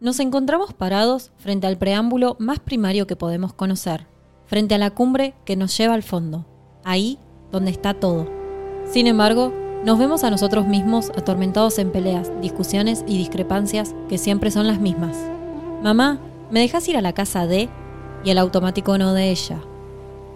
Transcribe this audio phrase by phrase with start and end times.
[0.00, 4.06] Nos encontramos parados frente al preámbulo más primario que podemos conocer,
[4.46, 6.46] frente a la cumbre que nos lleva al fondo,
[6.84, 7.18] ahí
[7.50, 8.28] donde está todo.
[8.88, 9.52] Sin embargo,
[9.84, 14.78] nos vemos a nosotros mismos atormentados en peleas, discusiones y discrepancias que siempre son las
[14.78, 15.16] mismas.
[15.82, 16.20] Mamá,
[16.52, 17.68] ¿me dejas ir a la casa de?
[18.22, 19.58] Y el automático no de ella.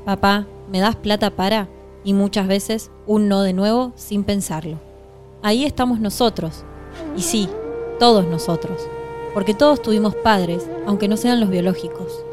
[0.05, 1.69] Papá, ¿me das plata para?
[2.03, 4.81] Y muchas veces un no de nuevo sin pensarlo.
[5.41, 6.65] Ahí estamos nosotros.
[7.17, 7.49] Y sí,
[8.01, 8.89] todos nosotros.
[9.35, 12.25] Porque todos tuvimos padres, aunque no sean los biológicos.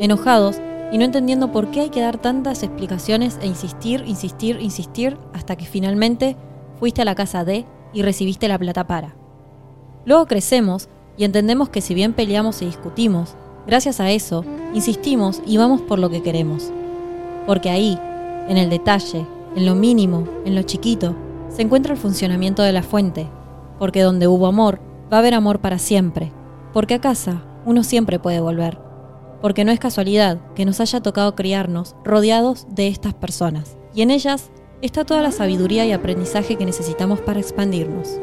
[0.00, 5.18] Enojados y no entendiendo por qué hay que dar tantas explicaciones e insistir, insistir, insistir,
[5.34, 6.36] hasta que finalmente
[6.78, 9.14] fuiste a la casa de y recibiste la plata para.
[10.04, 13.34] Luego crecemos y entendemos que si bien peleamos y discutimos,
[13.66, 16.72] gracias a eso, insistimos y vamos por lo que queremos.
[17.46, 17.98] Porque ahí,
[18.48, 19.26] en el detalle,
[19.56, 21.14] en lo mínimo, en lo chiquito,
[21.48, 23.26] se encuentra el funcionamiento de la fuente.
[23.78, 24.80] Porque donde hubo amor,
[25.12, 26.32] va a haber amor para siempre.
[26.78, 28.78] Porque a casa uno siempre puede volver.
[29.42, 33.76] Porque no es casualidad que nos haya tocado criarnos rodeados de estas personas.
[33.96, 38.20] Y en ellas está toda la sabiduría y aprendizaje que necesitamos para expandirnos.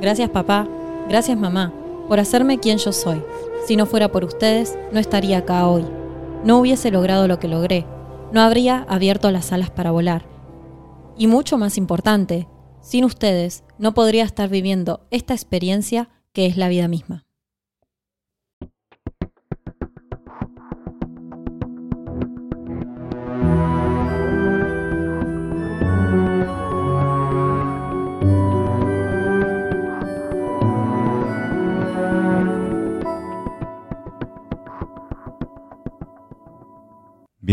[0.00, 0.66] Gracias papá,
[1.08, 1.72] gracias mamá,
[2.08, 3.22] por hacerme quien yo soy.
[3.64, 5.84] Si no fuera por ustedes, no estaría acá hoy.
[6.42, 7.86] No hubiese logrado lo que logré.
[8.32, 10.26] No habría abierto las alas para volar.
[11.16, 12.48] Y mucho más importante,
[12.80, 17.24] sin ustedes no podría estar viviendo esta experiencia que es la vida misma.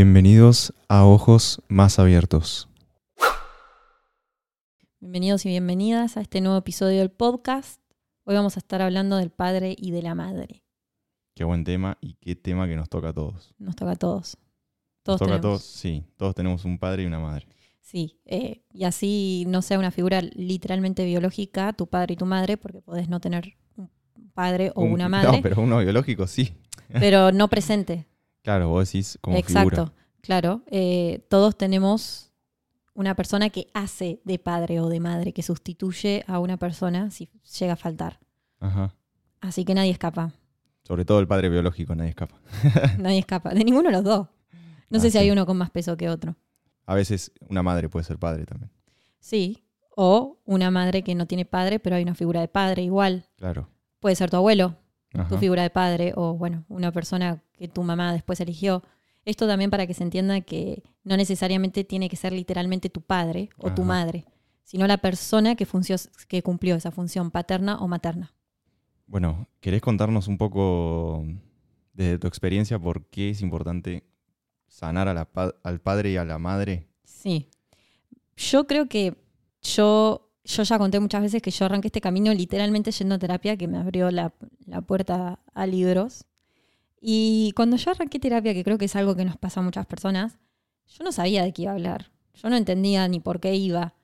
[0.04, 2.68] Bienvenidos a Ojos Más Abiertos.
[5.00, 7.80] Bienvenidos y bienvenidas a este nuevo episodio del podcast.
[8.24, 10.64] Hoy vamos a estar hablando del padre y de la madre.
[11.36, 13.54] Qué buen tema y qué tema que nos toca a todos.
[13.60, 14.38] Nos toca a todos.
[14.40, 16.04] Nos Todos toca a todos, sí.
[16.18, 17.48] Todos tenemos un padre y una madre.
[17.80, 22.58] Sí, eh, y así no sea una figura literalmente biológica, tu padre y tu madre,
[22.58, 23.92] porque podés no tener un
[24.34, 26.56] padre o Un- una madre, No, pero uno biológico sí.
[26.90, 28.08] pero no presente.
[28.44, 29.94] Claro, vos decís como Exacto, figura.
[30.22, 30.62] Claro.
[30.68, 32.32] Eh, todos tenemos
[32.94, 37.30] una persona que hace de padre o de madre, que sustituye a una persona si
[37.60, 38.20] llega a faltar.
[38.60, 38.94] Ajá.
[39.40, 40.34] Así que nadie escapa.
[40.84, 42.36] Sobre todo el padre biológico, nadie escapa.
[43.00, 43.50] Nadie escapa.
[43.54, 44.28] De ninguno de los dos.
[44.90, 46.36] No sé Ah, si hay uno con más peso que otro.
[46.86, 48.72] A veces una madre puede ser padre también.
[49.20, 49.64] Sí.
[49.96, 53.26] O una madre que no tiene padre, pero hay una figura de padre igual.
[53.38, 53.70] Claro.
[54.00, 54.76] Puede ser tu abuelo,
[55.14, 55.28] Ajá.
[55.30, 58.84] tu figura de padre, o bueno, una persona que tu mamá después eligió.
[59.26, 63.50] Esto también para que se entienda que no necesariamente tiene que ser literalmente tu padre
[63.58, 64.26] o tu madre,
[64.64, 68.34] sino la persona que, funcio- que cumplió esa función paterna o materna.
[69.06, 71.24] Bueno, ¿querés contarnos un poco
[71.94, 74.04] desde tu experiencia por qué es importante
[74.68, 76.88] sanar a la pa- al padre y a la madre?
[77.04, 77.50] Sí.
[78.38, 79.18] Yo creo que
[79.62, 83.58] yo, yo ya conté muchas veces que yo arranqué este camino literalmente yendo a terapia,
[83.58, 84.34] que me abrió la,
[84.66, 86.26] la puerta a libros.
[87.02, 89.88] Y cuando yo arranqué terapia, que creo que es algo que nos pasa a muchas
[89.88, 90.38] personas,
[90.88, 92.12] yo no sabía de qué iba a hablar.
[92.36, 93.96] Yo no entendía ni por qué iba.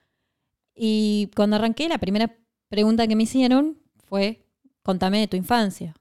[0.75, 2.35] Y cuando arranqué, la primera
[2.69, 4.47] pregunta que me hicieron fue,
[4.81, 5.95] contame de tu infancia.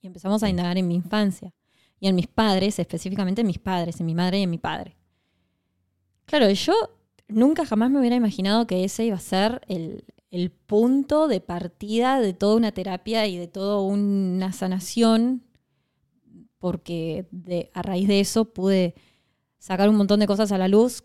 [0.00, 1.52] Y empezamos a indagar en mi infancia.
[2.00, 4.96] Y en mis padres, específicamente en mis padres, en mi madre y en mi padre.
[6.24, 6.74] Claro, yo
[7.28, 12.20] nunca jamás me hubiera imaginado que ese iba a ser el, el punto de partida
[12.20, 15.42] de toda una terapia y de toda una sanación,
[16.58, 18.94] porque de, a raíz de eso pude
[19.58, 21.04] sacar un montón de cosas a la luz,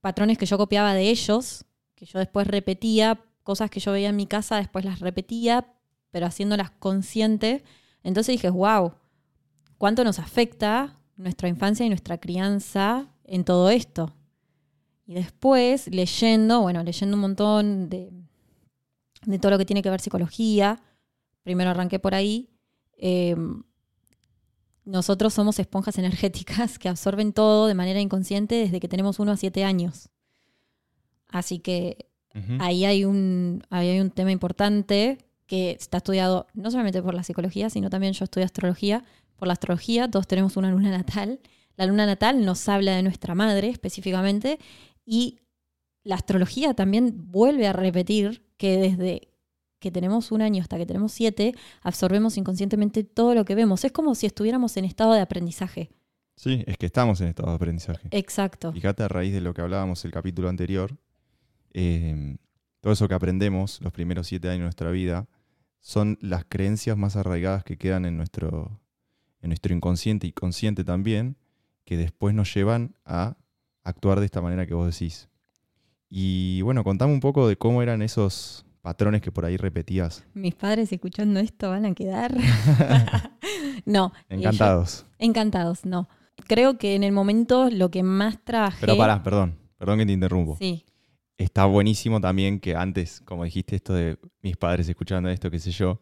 [0.00, 1.64] patrones que yo copiaba de ellos,
[1.94, 5.74] que yo después repetía, cosas que yo veía en mi casa, después las repetía,
[6.10, 7.62] pero haciéndolas consciente.
[8.02, 8.94] Entonces dije, wow,
[9.78, 14.14] ¿cuánto nos afecta nuestra infancia y nuestra crianza en todo esto?
[15.06, 18.12] Y después, leyendo, bueno, leyendo un montón de,
[19.26, 20.80] de todo lo que tiene que ver psicología,
[21.42, 22.50] primero arranqué por ahí,
[22.96, 23.34] eh,
[24.84, 29.36] nosotros somos esponjas energéticas que absorben todo de manera inconsciente desde que tenemos uno a
[29.36, 30.08] siete años.
[31.28, 32.06] Así que
[32.58, 37.22] ahí hay un, ahí hay un tema importante que está estudiado no solamente por la
[37.22, 39.04] psicología, sino también yo estudio astrología.
[39.36, 41.40] Por la astrología todos tenemos una luna natal.
[41.76, 44.58] La luna natal nos habla de nuestra madre específicamente
[45.04, 45.40] y
[46.02, 49.29] la astrología también vuelve a repetir que desde
[49.80, 53.84] que tenemos un año hasta que tenemos siete, absorbemos inconscientemente todo lo que vemos.
[53.84, 55.90] Es como si estuviéramos en estado de aprendizaje.
[56.36, 58.08] Sí, es que estamos en estado de aprendizaje.
[58.12, 58.72] Exacto.
[58.72, 60.96] Fíjate a raíz de lo que hablábamos el capítulo anterior,
[61.72, 62.36] eh,
[62.80, 65.28] todo eso que aprendemos los primeros siete años de nuestra vida
[65.80, 68.80] son las creencias más arraigadas que quedan en nuestro,
[69.42, 71.36] en nuestro inconsciente y consciente también,
[71.84, 73.36] que después nos llevan a
[73.82, 75.28] actuar de esta manera que vos decís.
[76.08, 80.24] Y bueno, contame un poco de cómo eran esos patrones que por ahí repetías.
[80.34, 82.34] Mis padres escuchando esto van a quedar.
[83.84, 84.12] no.
[84.28, 85.06] Encantados.
[85.18, 86.08] encantados, no.
[86.46, 88.78] Creo que en el momento lo que más trabajé.
[88.80, 90.56] Pero pará, perdón, perdón que te interrumpo.
[90.58, 90.84] Sí.
[91.36, 95.70] Está buenísimo también que antes, como dijiste, esto de mis padres escuchando esto, qué sé
[95.70, 96.00] yo,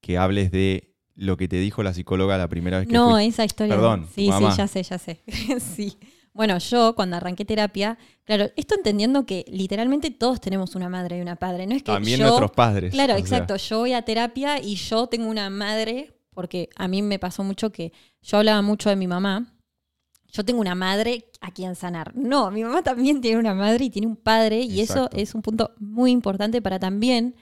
[0.00, 3.44] que hables de lo que te dijo la psicóloga la primera vez que No, esa
[3.44, 3.74] historia.
[3.74, 4.06] Perdón.
[4.14, 5.20] Sí, sí, ya sé, ya sé.
[5.60, 5.98] sí.
[6.32, 11.20] Bueno, yo cuando arranqué terapia, claro, esto entendiendo que literalmente todos tenemos una madre y
[11.20, 12.92] una padre, no es que También nuestros padres.
[12.92, 13.56] Claro, exacto.
[13.56, 17.72] Yo voy a terapia y yo tengo una madre, porque a mí me pasó mucho
[17.72, 17.92] que
[18.22, 19.54] yo hablaba mucho de mi mamá.
[20.30, 22.14] Yo tengo una madre a quien sanar.
[22.14, 25.42] No, mi mamá también tiene una madre y tiene un padre, y eso es un
[25.42, 27.34] punto muy importante para también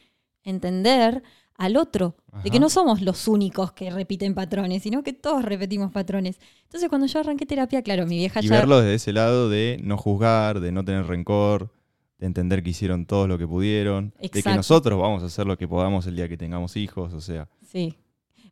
[0.45, 1.23] entender
[1.59, 5.91] al otro, de que no somos los únicos que repiten patrones, sino que todos repetimos
[5.91, 6.39] patrones.
[6.65, 8.57] Entonces cuando yo arranqué terapia, claro, mi vieja y ya...
[8.57, 11.71] verlo desde ese lado de no juzgar, de no tener rencor,
[12.19, 15.57] de entender que hicieron todo lo que pudieron, de que nosotros vamos a hacer lo
[15.57, 17.49] que podamos el día que tengamos hijos, o sea...
[17.71, 17.95] Sí.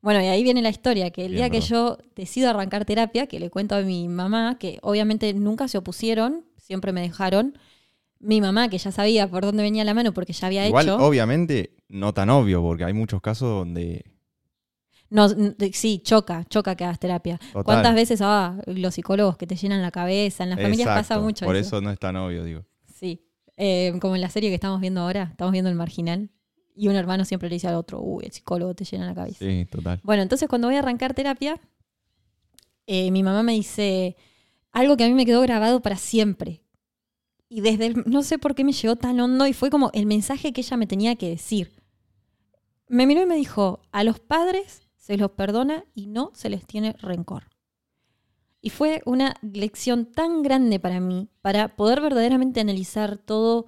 [0.01, 3.41] Bueno, y ahí viene la historia, que el día que yo decido arrancar terapia, que
[3.41, 7.57] le cuento a mi mamá, que obviamente nunca se opusieron, siempre me dejaron,
[8.25, 10.97] mi mamá, que ya sabía por dónde venía la mano porque ya había Igual, hecho.
[10.97, 14.05] obviamente, no tan obvio, porque hay muchos casos donde.
[15.11, 15.29] No,
[15.73, 17.39] sí, choca, choca que hagas terapia.
[17.65, 20.43] ¿Cuántas veces ah, los psicólogos que te llenan la cabeza?
[20.43, 21.81] En las familias pasa mucho Por eso.
[21.81, 22.65] no es tan obvio, digo.
[22.93, 23.21] Sí.
[23.57, 26.31] Eh, como en la serie que estamos viendo ahora, estamos viendo el marginal.
[26.75, 29.39] Y un hermano siempre le dice al otro, uy, el psicólogo te llena la cabeza.
[29.39, 30.01] Sí, total.
[30.03, 31.61] Bueno, entonces cuando voy a arrancar terapia,
[32.87, 34.17] eh, mi mamá me dice
[34.73, 36.64] algo que a mí me quedó grabado para siempre
[37.55, 40.53] y desde no sé por qué me llegó tan hondo y fue como el mensaje
[40.53, 41.71] que ella me tenía que decir.
[42.89, 46.67] Me miró y me dijo, a los padres se los perdona y no se les
[46.67, 47.45] tiene rencor.
[48.61, 53.67] Y fue una lección tan grande para mí, para poder verdaderamente analizar todo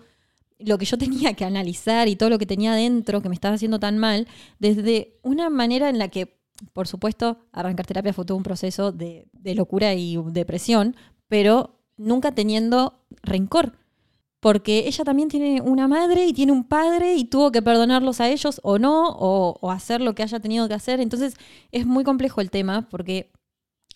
[0.58, 3.54] lo que yo tenía que analizar y todo lo que tenía dentro que me estaba
[3.54, 4.26] haciendo tan mal,
[4.58, 6.40] desde una manera en la que,
[6.72, 10.96] por supuesto, arrancar terapia fue todo un proceso de, de locura y depresión,
[11.28, 13.72] pero nunca teniendo rencor.
[14.40, 18.28] Porque ella también tiene una madre y tiene un padre y tuvo que perdonarlos a
[18.28, 21.00] ellos o no, o, hacer lo que haya tenido que hacer.
[21.00, 21.34] Entonces
[21.72, 23.32] es muy complejo el tema porque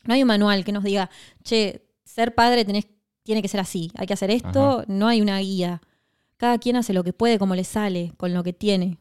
[0.04, 1.10] no hay un manual que nos diga,
[1.44, 2.86] che, ser padre tenés,
[3.22, 5.82] tiene que ser así, hay que hacer esto, no hay una guía.
[6.36, 8.98] Cada quien hace lo que puede, como le sale, con lo que tiene.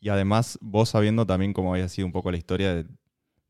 [0.00, 2.86] Y además, vos sabiendo también cómo había sido un poco la historia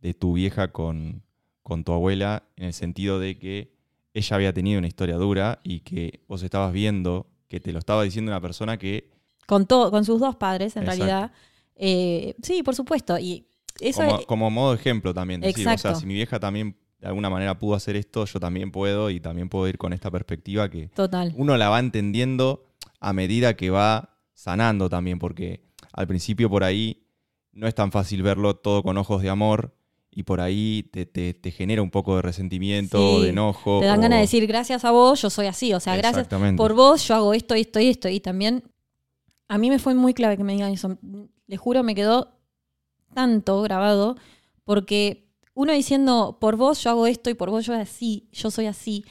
[0.00, 1.23] de, tu vieja con,
[1.62, 3.78] con tu abuela, en el sentido de que
[4.14, 8.02] ella había tenido una historia dura y que vos estabas viendo que te lo estaba
[8.02, 9.10] diciendo una persona que...
[9.46, 11.32] Con, todo, con sus dos padres, en realidad.
[11.75, 13.19] Eh, sí, por supuesto.
[13.19, 13.46] Y
[13.81, 15.40] eso como, como modo ejemplo también.
[15.40, 18.70] Decir, o sea, si mi vieja también de alguna manera pudo hacer esto, yo también
[18.72, 21.32] puedo y también puedo ir con esta perspectiva que Total.
[21.37, 22.66] uno la va entendiendo
[23.00, 25.62] a medida que va sanando también, porque
[25.93, 27.06] al principio por ahí
[27.52, 29.78] no es tan fácil verlo todo con ojos de amor
[30.19, 33.79] y por ahí te, genera un poco de resentimiento, de enojo.
[33.79, 35.73] Te dan ganas de decir, gracias a vos, yo soy así.
[35.75, 36.26] O sea, gracias
[36.56, 38.09] por vos, yo hago esto, esto y esto.
[38.09, 38.65] Y también
[39.47, 40.99] a mí me fue muy clave que me digan eso.
[41.47, 42.32] Le juro, me quedó
[43.15, 44.17] tanto grabado
[44.65, 48.67] porque uno diciendo, por vos yo hago esto y por vos yo así, yo soy
[48.67, 49.05] así.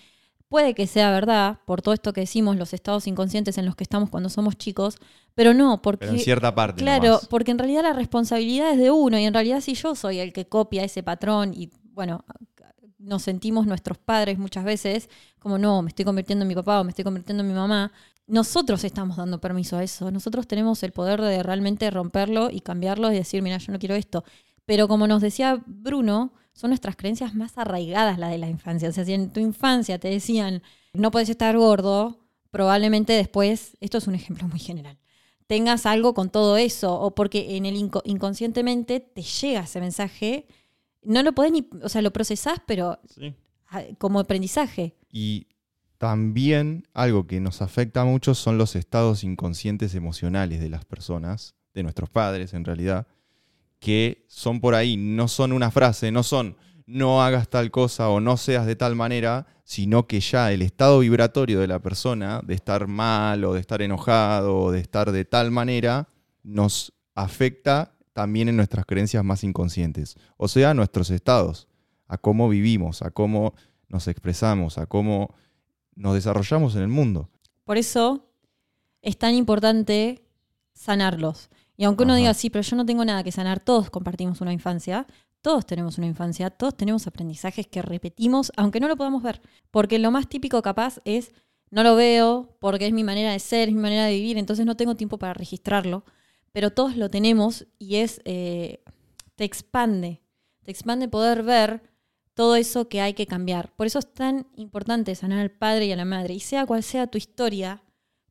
[0.50, 3.84] Puede que sea verdad, por todo esto que decimos, los estados inconscientes en los que
[3.84, 4.98] estamos cuando somos chicos,
[5.36, 6.08] pero no, porque...
[6.08, 6.82] en cierta parte.
[6.82, 10.20] Claro, porque en realidad la responsabilidad es de uno y en realidad si yo soy
[10.20, 12.24] el que copia ese patrón y, bueno,
[12.98, 16.84] nos sentimos nuestros padres muchas veces como, no, me estoy convirtiendo en mi papá o
[16.84, 17.92] me estoy convirtiendo en mi mamá,
[18.27, 23.12] nosotros estamos dando permiso a eso, nosotros tenemos el poder de realmente romperlo y cambiarlo
[23.12, 24.24] y decir, mira, yo no quiero esto.
[24.66, 28.90] Pero como nos decía Bruno, son nuestras creencias más arraigadas las de la infancia.
[28.90, 34.00] O sea, si en tu infancia te decían, no puedes estar gordo, probablemente después, esto
[34.00, 34.98] es un ejemplo muy general,
[35.46, 40.48] tengas algo con todo eso, o porque en el inconscientemente te llega ese mensaje,
[41.04, 43.00] no lo podés ni, o sea, lo procesás, pero
[44.00, 44.98] como aprendizaje.
[45.12, 45.46] Y
[46.00, 51.84] también algo que nos afecta mucho son los estados inconscientes emocionales de las personas, de
[51.84, 53.06] nuestros padres en realidad,
[53.80, 56.58] que son por ahí, no son una frase, no son
[56.88, 61.00] no hagas tal cosa o no seas de tal manera, sino que ya el estado
[61.00, 65.26] vibratorio de la persona, de estar mal o de estar enojado o de estar de
[65.26, 66.08] tal manera,
[66.44, 71.68] nos afecta también en nuestras creencias más inconscientes, o sea, nuestros estados,
[72.08, 73.54] a cómo vivimos, a cómo
[73.90, 75.36] nos expresamos, a cómo
[75.94, 77.30] nos desarrollamos en el mundo.
[77.66, 78.26] Por eso
[79.02, 80.24] es tan importante
[80.74, 81.50] sanarlos.
[81.78, 82.20] Y aunque uno Ajá.
[82.20, 85.06] diga, sí, pero yo no tengo nada que sanar, todos compartimos una infancia,
[85.42, 89.42] todos tenemos una infancia, todos tenemos aprendizajes que repetimos, aunque no lo podamos ver.
[89.72, 91.32] Porque lo más típico capaz es,
[91.70, 94.66] no lo veo porque es mi manera de ser, es mi manera de vivir, entonces
[94.66, 96.04] no tengo tiempo para registrarlo.
[96.52, 98.84] Pero todos lo tenemos y es, eh,
[99.36, 100.24] te expande,
[100.64, 101.84] te expande poder ver
[102.34, 103.72] todo eso que hay que cambiar.
[103.76, 106.34] Por eso es tan importante sanar al padre y a la madre.
[106.34, 107.84] Y sea cual sea tu historia,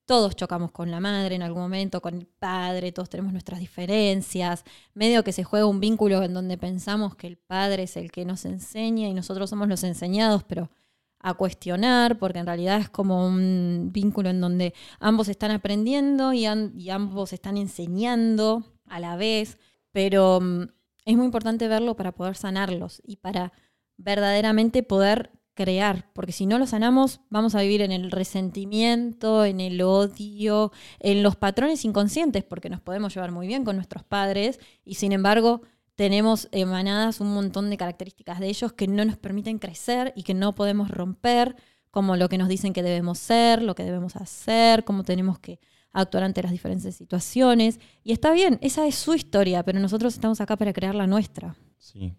[0.06, 4.64] todos chocamos con la madre en algún momento, con el padre, todos tenemos nuestras diferencias,
[4.94, 8.24] medio que se juega un vínculo en donde pensamos que el padre es el que
[8.24, 10.70] nos enseña y nosotros somos los enseñados, pero
[11.18, 16.46] a cuestionar, porque en realidad es como un vínculo en donde ambos están aprendiendo y,
[16.46, 19.58] y ambos están enseñando a la vez,
[19.90, 20.68] pero mm,
[21.04, 23.52] es muy importante verlo para poder sanarlos y para
[23.96, 29.60] verdaderamente poder crear, porque si no lo sanamos vamos a vivir en el resentimiento, en
[29.60, 30.70] el odio,
[31.00, 35.10] en los patrones inconscientes, porque nos podemos llevar muy bien con nuestros padres y sin
[35.10, 35.62] embargo
[35.96, 40.34] tenemos emanadas un montón de características de ellos que no nos permiten crecer y que
[40.34, 41.56] no podemos romper,
[41.90, 45.58] como lo que nos dicen que debemos ser, lo que debemos hacer, cómo tenemos que
[45.92, 47.80] actuar ante las diferentes situaciones.
[48.04, 51.56] Y está bien, esa es su historia, pero nosotros estamos acá para crear la nuestra.
[51.78, 52.14] Sí.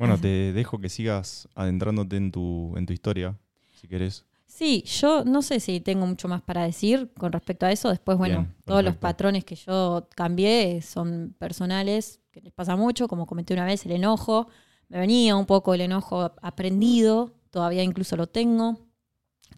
[0.00, 3.36] Bueno, te dejo que sigas adentrándote en tu, en tu historia,
[3.74, 4.24] si querés.
[4.46, 7.90] Sí, yo no sé si tengo mucho más para decir con respecto a eso.
[7.90, 13.08] Después, bueno, Bien, todos los patrones que yo cambié son personales, que les pasa mucho,
[13.08, 14.48] como comenté una vez, el enojo.
[14.88, 18.88] Me venía un poco el enojo aprendido, todavía incluso lo tengo.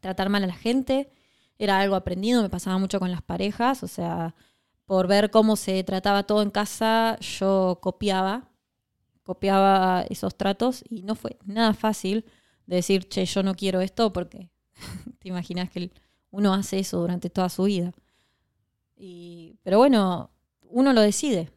[0.00, 1.12] Tratar mal a la gente
[1.56, 4.34] era algo aprendido, me pasaba mucho con las parejas, o sea,
[4.86, 8.51] por ver cómo se trataba todo en casa, yo copiaba,
[9.22, 12.24] copiaba esos tratos y no fue nada fácil
[12.66, 14.50] de decir, che, yo no quiero esto porque
[15.18, 15.90] te imaginas que
[16.30, 17.92] uno hace eso durante toda su vida.
[18.96, 20.30] Y, pero bueno,
[20.70, 21.50] uno lo decide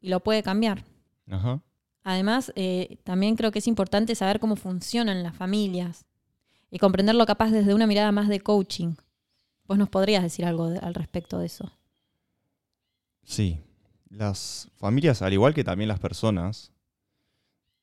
[0.00, 0.84] y lo puede cambiar.
[1.28, 1.60] Ajá.
[2.02, 6.04] Además, eh, también creo que es importante saber cómo funcionan las familias
[6.70, 8.94] y comprenderlo capaz desde una mirada más de coaching.
[9.66, 11.70] Vos nos podrías decir algo de- al respecto de eso.
[13.24, 13.58] Sí.
[14.08, 16.72] Las familias, al igual que también las personas,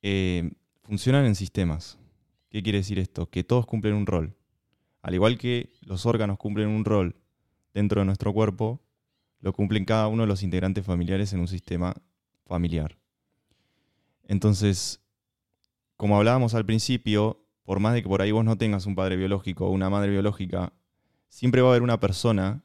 [0.10, 0.52] eh,
[0.84, 2.00] funcionan en sistemas.
[2.50, 3.30] ¿Qué quiere decir esto?
[3.30, 4.38] Que todos cumplen un rol.
[5.02, 7.18] Al igual que los órganos cumplen un rol
[7.74, 8.82] dentro de nuestro cuerpo,
[9.42, 11.94] lo cumplen cada uno de los integrantes familiares en un sistema
[12.46, 12.98] familiar.
[14.24, 15.02] Entonces,
[15.98, 19.18] como hablábamos al principio, por más de que por ahí vos no tengas un padre
[19.18, 20.72] biológico o una madre biológica,
[21.28, 22.64] siempre va a haber una persona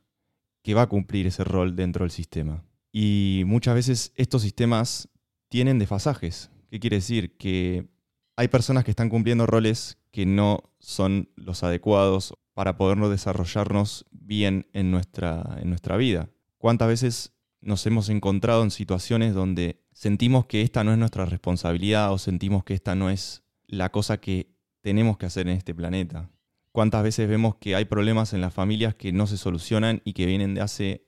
[0.63, 2.65] que va a cumplir ese rol dentro del sistema.
[2.93, 5.09] Y muchas veces estos sistemas
[5.49, 6.53] tienen desfasajes.
[6.73, 7.37] ¿Qué quiere decir?
[7.37, 7.87] Que
[8.35, 14.67] hay personas que están cumpliendo roles que no son los adecuados para podernos desarrollarnos bien
[14.73, 16.31] en nuestra, en nuestra vida.
[16.57, 22.11] ¿Cuántas veces nos hemos encontrado en situaciones donde sentimos que esta no es nuestra responsabilidad
[22.11, 26.31] o sentimos que esta no es la cosa que tenemos que hacer en este planeta?
[26.71, 30.25] ¿Cuántas veces vemos que hay problemas en las familias que no se solucionan y que
[30.25, 31.07] vienen de hace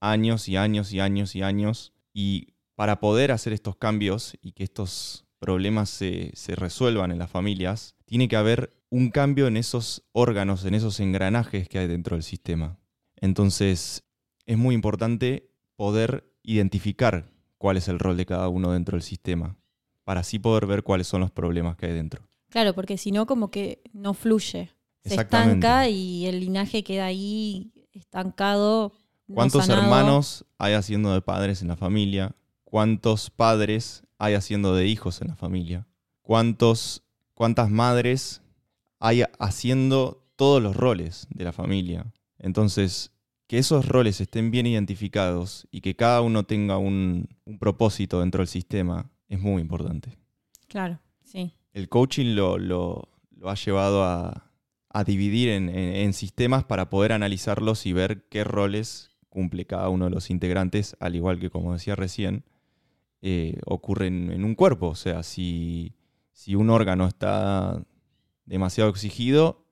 [0.00, 1.92] años y años y años y años?
[2.12, 7.30] Y para poder hacer estos cambios y que estos problemas se, se resuelvan en las
[7.30, 12.16] familias, tiene que haber un cambio en esos órganos, en esos engranajes que hay dentro
[12.16, 12.78] del sistema.
[13.16, 14.04] Entonces,
[14.46, 19.56] es muy importante poder identificar cuál es el rol de cada uno dentro del sistema,
[20.04, 22.28] para así poder ver cuáles son los problemas que hay dentro.
[22.50, 24.70] Claro, porque si no, como que no fluye.
[25.04, 28.92] Se estanca y el linaje queda ahí estancado.
[29.26, 29.82] no ¿Cuántos sanado.
[29.82, 32.34] hermanos hay haciendo de padres en la familia?
[32.74, 35.86] ¿Cuántos padres hay haciendo de hijos en la familia?
[36.22, 38.42] ¿Cuántos, ¿Cuántas madres
[38.98, 42.12] hay haciendo todos los roles de la familia?
[42.36, 43.12] Entonces,
[43.46, 48.40] que esos roles estén bien identificados y que cada uno tenga un, un propósito dentro
[48.40, 50.18] del sistema es muy importante.
[50.66, 51.52] Claro, sí.
[51.74, 54.50] El coaching lo, lo- lo ha llevado a,
[54.88, 59.88] a dividir en, en- en sistemas para poder analizarlos y ver qué roles cumple cada
[59.90, 62.42] uno de los integrantes, al igual que, como decía recién,
[63.26, 64.88] eh, ocurre en, en un cuerpo.
[64.88, 65.94] O sea, si,
[66.30, 67.82] si un órgano está
[68.44, 69.64] demasiado exigido,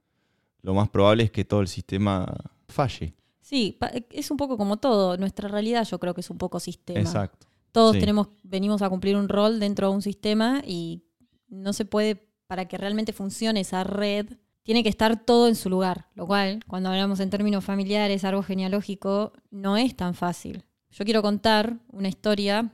[0.63, 2.35] lo más probable es que todo el sistema
[2.67, 3.15] falle.
[3.43, 3.79] Sí,
[4.11, 5.19] es un poco como todo.
[5.19, 7.01] Nuestra realidad yo creo que es un poco sistema.
[7.01, 7.47] Exacto.
[7.73, 8.01] Todos sí.
[8.01, 11.03] tenemos, venimos a cumplir un rol dentro de un sistema y
[11.49, 14.29] no se puede, para que realmente funcione esa red,
[14.63, 16.09] tiene que estar todo en su lugar.
[16.15, 20.65] Lo cual, cuando hablamos en términos familiares, árbol genealógico, no es tan fácil.
[20.91, 22.73] Yo quiero contar una historia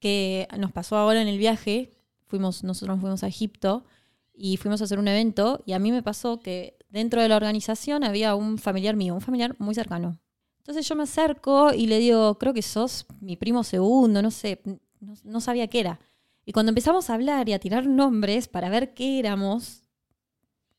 [0.00, 1.90] que nos pasó ahora en el viaje.
[2.26, 3.84] Fuimos, nosotros fuimos a Egipto
[4.34, 7.36] y fuimos a hacer un evento y a mí me pasó que dentro de la
[7.36, 10.18] organización había un familiar mío, un familiar muy cercano.
[10.58, 14.60] Entonces yo me acerco y le digo, creo que sos mi primo segundo, no sé,
[15.00, 16.00] no, no sabía qué era.
[16.44, 19.82] Y cuando empezamos a hablar y a tirar nombres para ver qué éramos,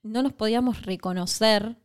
[0.03, 1.77] no nos podíamos reconocer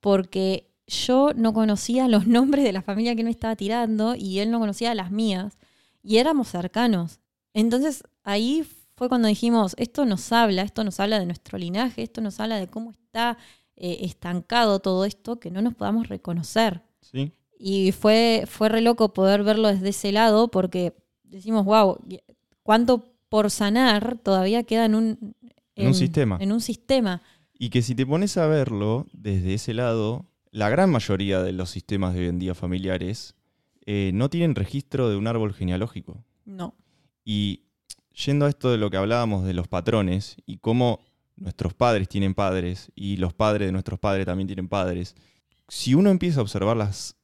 [0.00, 4.50] porque yo no conocía los nombres de la familia que me estaba tirando y él
[4.50, 5.58] no conocía las mías.
[6.02, 7.20] Y éramos cercanos.
[7.54, 8.66] Entonces ahí
[8.96, 12.56] fue cuando dijimos, esto nos habla, esto nos habla de nuestro linaje, esto nos habla
[12.56, 13.38] de cómo está
[13.76, 16.82] eh, estancado todo esto, que no nos podamos reconocer.
[17.00, 17.32] Sí.
[17.58, 20.94] Y fue, fue re loco poder verlo desde ese lado porque
[21.24, 21.98] decimos, wow,
[22.62, 25.34] cuánto por sanar todavía queda en un,
[25.74, 26.38] En un sistema.
[26.40, 27.22] En un sistema.
[27.58, 31.70] Y que si te pones a verlo desde ese lado, la gran mayoría de los
[31.70, 33.34] sistemas de hoy en día familiares
[33.86, 36.24] eh, no tienen registro de un árbol genealógico.
[36.44, 36.74] No.
[37.24, 37.62] Y
[38.24, 41.00] yendo a esto de lo que hablábamos de los patrones y cómo
[41.36, 45.14] nuestros padres tienen padres y los padres de nuestros padres también tienen padres,
[45.68, 47.16] si uno empieza a observar las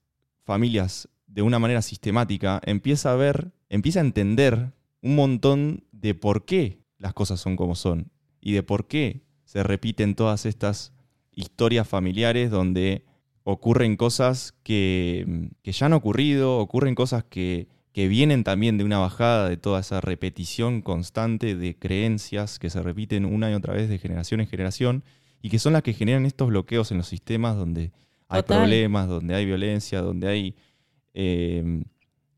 [0.45, 4.73] familias de una manera sistemática, empieza a ver, empieza a entender
[5.03, 8.11] un montón de por qué las cosas son como son
[8.41, 10.93] y de por qué se repiten todas estas
[11.33, 13.05] historias familiares donde
[13.51, 18.99] ocurren cosas que, que ya han ocurrido, ocurren cosas que, que vienen también de una
[18.99, 23.89] bajada de toda esa repetición constante de creencias que se repiten una y otra vez
[23.89, 25.03] de generación en generación
[25.41, 27.91] y que son las que generan estos bloqueos en los sistemas donde
[28.29, 28.59] hay Total.
[28.59, 30.57] problemas, donde hay violencia, donde hay
[31.15, 31.85] eh,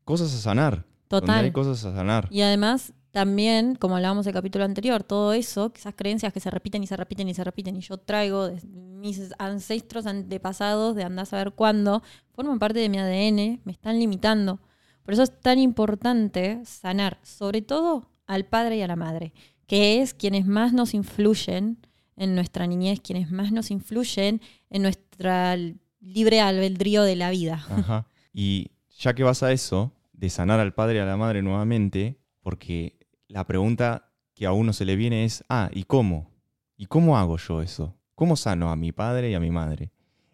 [0.05, 0.85] cosas a sanar.
[1.09, 1.43] Donde Total.
[1.43, 2.29] hay cosas a sanar.
[2.31, 6.81] Y además, también, como hablábamos el capítulo anterior, todo eso, esas creencias que se repiten
[6.83, 11.23] y se repiten y se repiten, y yo traigo de mis ancestros antepasados de andar
[11.23, 12.03] a saber cuándo,
[12.33, 14.59] forman parte de mi ADN, me están limitando.
[15.03, 19.33] Por eso es tan importante sanar, sobre todo al padre y a la madre,
[19.67, 25.57] que es quienes más nos influyen en nuestra niñez, quienes más nos influyen en nuestra
[25.99, 27.65] libre albedrío de la vida.
[27.69, 28.07] Ajá.
[28.33, 32.19] Y ya que vas a eso, de sanar al padre y a la madre nuevamente,
[32.41, 33.00] porque
[33.31, 36.29] la pregunta que a uno se le viene es, ah, ¿y cómo?
[36.77, 37.95] ¿Y cómo hago yo eso?
[38.15, 39.91] ¿Cómo sano a mi padre y a mi madre?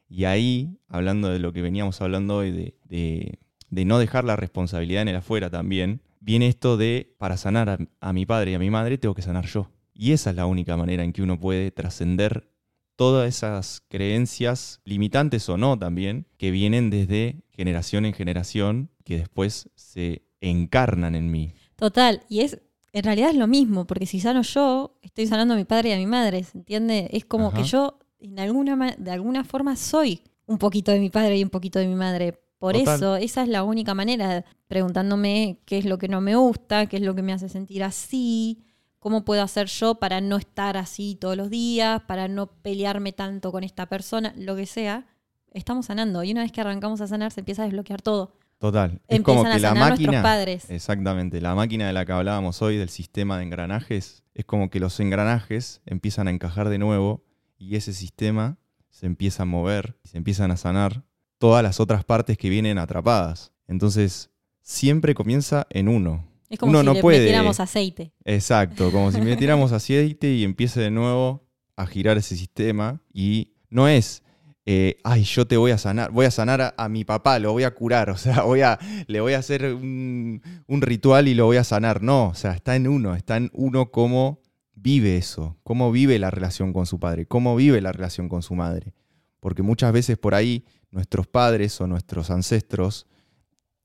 [0.10, 4.38] Y ahí, hablando de lo que veníamos hablando hoy, de, de- de no dejar la
[4.38, 8.54] responsabilidad en el afuera también, viene esto de, para sanar a, a mi padre y
[8.54, 9.70] a mi madre, tengo que sanar yo.
[9.94, 12.50] Y esa es la única manera en que uno puede trascender
[12.96, 19.70] todas esas creencias, limitantes o no también, que vienen desde generación en generación, que después
[19.76, 21.54] se encarnan en mí.
[21.76, 22.62] Total, y es
[22.98, 25.92] en realidad es lo mismo, porque si sano yo, estoy sanando a mi padre y
[25.94, 27.08] a mi madre, ¿se entiende?
[27.12, 27.58] Es como Ajá.
[27.58, 31.52] que yo en alguna de alguna forma soy un poquito de mi padre y un
[31.52, 32.42] poquito de mi madre.
[32.58, 32.96] Por Total.
[32.96, 36.98] eso, esa es la única manera, preguntándome qué es lo que no me gusta, qué
[36.98, 38.64] es lo que me hace sentir así,
[38.98, 43.52] cómo puedo hacer yo para no estar así todos los días, para no pelearme tanto
[43.52, 45.06] con esta persona, lo que sea.
[45.52, 48.34] Estamos sanando y una vez que arrancamos a sanar se empieza a desbloquear todo.
[48.60, 49.02] Total.
[49.08, 50.24] Es como que a la sanar máquina.
[50.24, 50.70] padres.
[50.70, 51.42] Exactamente.
[51.42, 55.00] La máquina de la que hablábamos hoy, del sistema de engranajes, es como que los
[55.00, 57.24] engranajes empiezan a encajar de nuevo
[57.58, 58.58] y ese sistema
[58.90, 61.04] se empieza a mover y se empiezan a sanar
[61.38, 63.52] todas las otras partes que vienen atrapadas.
[63.68, 64.32] Entonces,
[64.64, 66.26] siempre comienza en uno.
[66.50, 68.12] Es como Uno si no le puede- metiéramos aceite.
[68.26, 73.02] Exacto, como si metiéramos aceite y empiece de nuevo a girar ese sistema.
[73.14, 74.24] Y no es,
[74.70, 77.64] eh, ay, yo te voy a sanar, voy a sanar a, mi papá, lo voy
[77.64, 78.78] a curar, o sea, voy a,
[79.08, 82.04] le voy a hacer un, un ritual y lo voy a sanar.
[82.04, 84.42] No, o sea, está en uno, está en uno cómo
[84.76, 88.56] vive eso, cómo vive la relación con su padre, cómo vive la relación con su
[88.56, 88.94] madre.
[89.40, 93.08] Porque muchas veces por ahí nuestros padres o nuestros ancestros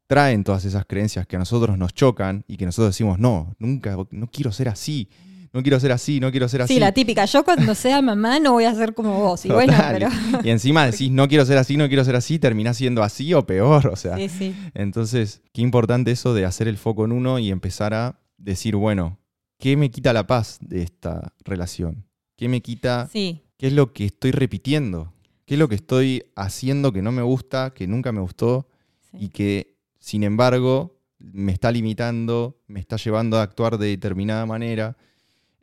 [0.09, 3.97] traen todas esas creencias que a nosotros nos chocan y que nosotros decimos, no, nunca,
[4.11, 5.09] no quiero ser así,
[5.53, 6.75] no quiero ser así, no quiero ser así.
[6.75, 7.27] Sí, la típica.
[7.27, 9.45] Yo cuando sea mamá no voy a ser como vos.
[9.45, 10.09] Y bueno, pero.
[10.43, 13.47] Y encima decís, no quiero ser así, no quiero ser así, terminás siendo así o
[13.47, 14.17] peor, o sea.
[14.17, 14.55] Sí, sí.
[14.75, 19.19] Entonces, qué importante eso de hacer el foco en uno y empezar a decir, bueno,
[19.59, 22.07] ¿qué me quita la paz de esta relación?
[22.37, 25.13] ¿Qué me quita, Sí, qué es lo que estoy repitiendo?
[25.45, 28.69] ¿Qué es lo que estoy haciendo que no me gusta, que nunca me gustó?
[29.11, 29.19] sí.
[29.21, 34.97] y que, sin embargo, me está limitando, me está llevando a actuar de determinada manera.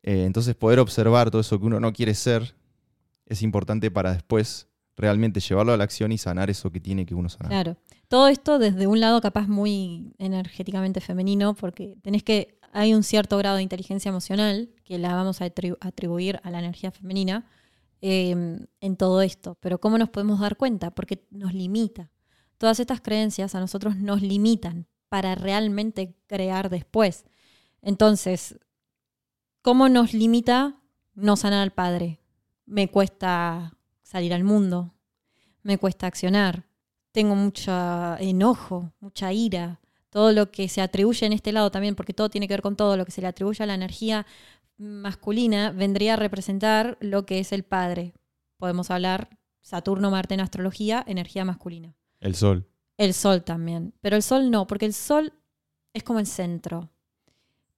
[0.03, 2.55] Eh, entonces, poder observar todo eso que uno no quiere ser
[3.25, 7.15] es importante para después realmente llevarlo a la acción y sanar eso que tiene que
[7.15, 7.49] uno sanar.
[7.49, 7.77] Claro.
[8.07, 12.57] Todo esto desde un lado capaz muy energéticamente femenino, porque tenés que.
[12.71, 16.59] Hay un cierto grado de inteligencia emocional que la vamos a atribu- atribuir a la
[16.59, 17.47] energía femenina
[18.01, 19.57] eh, en todo esto.
[19.59, 20.91] Pero ¿cómo nos podemos dar cuenta?
[20.91, 22.11] Porque nos limita.
[22.59, 27.25] Todas estas creencias a nosotros nos limitan para realmente crear después.
[27.81, 28.59] Entonces,
[29.69, 30.81] ¿cómo nos limita
[31.13, 32.19] no sanar al padre?
[32.65, 34.95] Me cuesta salir al mundo,
[35.61, 36.65] me cuesta accionar.
[37.11, 37.71] tengo mucho
[38.17, 39.79] enojo, mucha ira,
[40.09, 42.75] todo lo que se atribuye en este lado también, porque todo tiene que ver con
[42.75, 44.25] todo, lo que se le atribuye a la energía
[44.79, 48.15] masculina vendría a representar lo que es el padre.
[48.57, 51.95] Podemos hablar Saturno, Marte en astrología, energía masculina.
[52.21, 52.67] El sol.
[52.97, 55.31] El sol también, pero el sol no, porque el sol
[55.93, 56.89] es como el centro.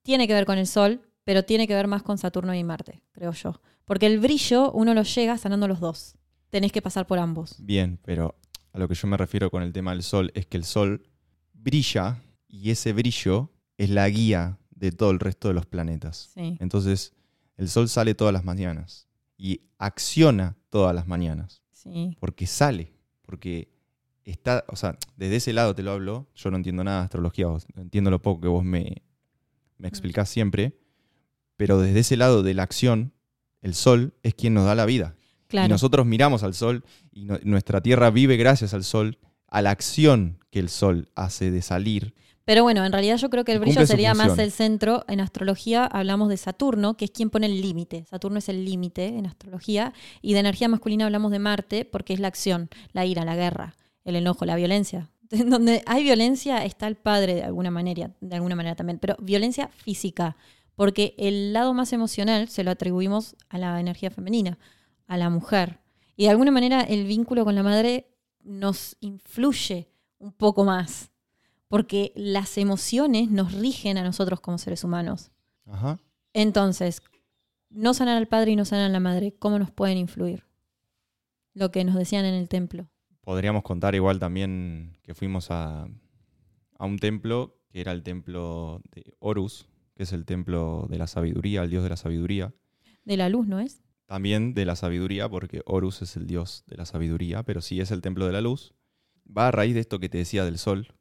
[0.04, 3.04] Tiene que ver con el sol, pero tiene que ver más con Saturno y Marte,
[3.12, 3.62] creo yo.
[3.86, 6.16] Porque el brillo uno lo llega sanando los dos.
[6.50, 7.56] Tenés que pasar por ambos.
[7.60, 8.36] Bien, pero
[8.74, 11.08] a lo que yo me refiero con el tema del sol es que el sol
[11.54, 16.32] brilla y ese brillo es la guía de todo el resto de los planetas.
[16.34, 16.58] Sí.
[16.60, 17.14] Entonces,
[17.58, 19.08] el sol sale todas las mañanas
[19.38, 21.62] y acciona todas las mañanas.
[21.72, 22.16] Sí.
[22.20, 22.92] Porque sale,
[23.24, 23.70] porque
[24.26, 27.48] está, o sea, desde ese lado te lo hablo, yo no entiendo nada de astrología,
[27.48, 29.02] vos- entiendo lo poco que vos me,
[29.78, 30.78] me explicás siempre,
[31.62, 33.14] pero desde ese lado de la acción,
[33.62, 35.14] el sol es quien nos da la vida.
[35.46, 35.68] Claro.
[35.68, 39.70] Y nosotros miramos al sol y no- nuestra tierra vive gracias al sol, a la
[39.70, 42.16] acción que el sol hace de salir.
[42.46, 45.06] Pero bueno, en realidad yo creo que el brillo sería más el centro.
[45.08, 48.06] En astrología hablamos de Saturno, que es quien pone el límite.
[48.10, 49.94] Saturno es el límite en astrología.
[50.24, 53.76] Y de energía masculina hablamos de Marte, porque es la acción, la ira, la guerra,
[54.04, 55.12] el enojo, la violencia.
[55.30, 59.16] En donde hay violencia está el padre de alguna manera, de alguna manera también, pero
[59.22, 60.36] violencia física,
[60.76, 64.58] porque el lado más emocional se lo atribuimos a la energía femenina,
[65.08, 65.80] a la mujer.
[66.16, 68.08] Y de alguna manera el vínculo con la madre
[68.44, 71.12] nos influye un poco más
[71.72, 75.32] porque las emociones nos rigen a nosotros como seres humanos.
[75.66, 76.00] Ajá.
[76.34, 77.02] Entonces,
[77.70, 80.44] no sanar al padre y no sanar a la madre, ¿cómo nos pueden influir?
[81.54, 82.90] Lo que nos decían en el templo.
[83.22, 85.88] Podríamos contar igual también que fuimos a,
[86.78, 89.66] a un templo que era el templo de Horus,
[90.02, 92.56] que es el templo de la sabiduría, el dios de la sabiduría.
[93.06, 93.84] De la luz, ¿no es?
[94.08, 97.92] También de la sabiduría, porque Horus es el dios de la sabiduría, pero sí es
[97.92, 98.74] el templo de la luz.
[99.28, 100.96] Va a raíz de esto que te decía del sol,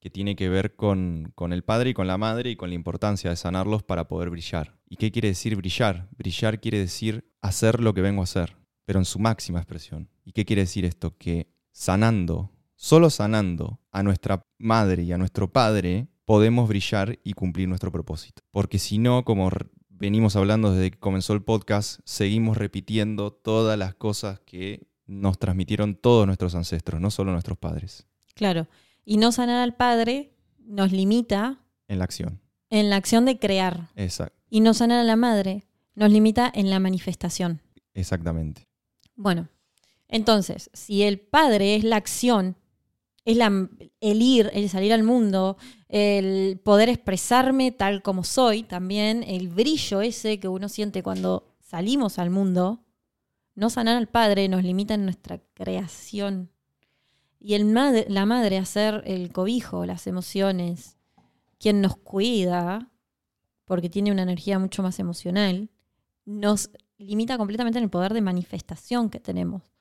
[0.00, 2.74] que tiene que ver con, con el padre y con la madre y con la
[2.74, 4.78] importancia de sanarlos para poder brillar.
[4.86, 6.10] ¿Y qué quiere decir brillar?
[6.18, 10.10] Brillar quiere decir hacer lo que vengo a hacer, pero en su máxima expresión.
[10.26, 11.16] ¿Y qué quiere decir esto?
[11.16, 17.68] Que sanando, solo sanando a nuestra madre y a nuestro padre, podemos brillar y cumplir
[17.68, 18.42] nuestro propósito.
[18.50, 19.50] Porque si no, como
[19.88, 25.94] venimos hablando desde que comenzó el podcast, seguimos repitiendo todas las cosas que nos transmitieron
[25.96, 28.66] todos nuestros ancestros, no solo nuestros padres, Claro.
[29.04, 32.40] Y no sanar al padre nos limita en la acción.
[32.70, 33.90] en la acción de crear.
[33.96, 37.60] Exact- Y no sanar a la madre nos limita en la manifestación.
[37.94, 38.66] exactamente.
[39.14, 39.48] Bueno,
[40.08, 42.56] entonces, si el padre es la acción,
[43.24, 43.68] es la,
[44.00, 45.56] el ir, el salir al mundo,
[45.88, 52.18] el poder expresarme tal como soy, también el brillo ese que uno siente cuando salimos
[52.18, 52.84] al mundo,
[53.54, 56.50] no sanar al padre nos limita en nuestra creación.
[57.38, 60.96] Y el la madre hacer el cobijo, las emociones,
[61.58, 62.92] quien nos cuida,
[63.64, 65.70] porque tiene una energía mucho más emocional,
[66.24, 69.71] nos limita completamente en el poder de manifestación que tenemos.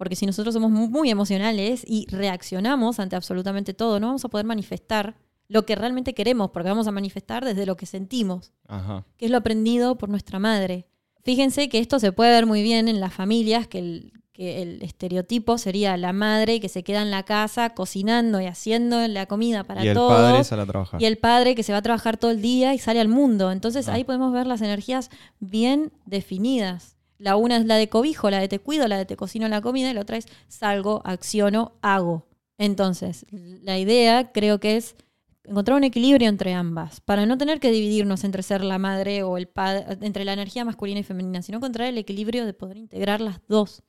[0.00, 4.28] Porque si nosotros somos mu- muy emocionales y reaccionamos ante absolutamente todo, no vamos a
[4.30, 5.14] poder manifestar
[5.46, 9.04] lo que realmente queremos, porque vamos a manifestar desde lo que sentimos, Ajá.
[9.18, 10.86] que es lo aprendido por nuestra madre.
[11.22, 14.80] Fíjense que esto se puede ver muy bien en las familias, que el, que el
[14.82, 19.64] estereotipo sería la madre que se queda en la casa cocinando y haciendo la comida
[19.64, 20.14] para y el todos.
[20.16, 21.02] padre sale a trabajar.
[21.02, 23.52] Y el padre que se va a trabajar todo el día y sale al mundo.
[23.52, 23.94] Entonces Ah.
[23.94, 25.10] ahí podemos ver las energías
[25.40, 26.96] bien definidas.
[27.20, 29.60] La una es la de cobijo, la de te cuido, la de te cocino la
[29.60, 32.26] comida, y la otra es salgo, acciono, hago.
[32.56, 34.96] Entonces, la idea creo que es
[35.44, 39.36] encontrar un equilibrio entre ambas, para no tener que dividirnos entre ser la madre o
[39.36, 43.20] el padre, entre la energía masculina y femenina, sino encontrar el equilibrio de poder integrar
[43.20, 43.82] las dos.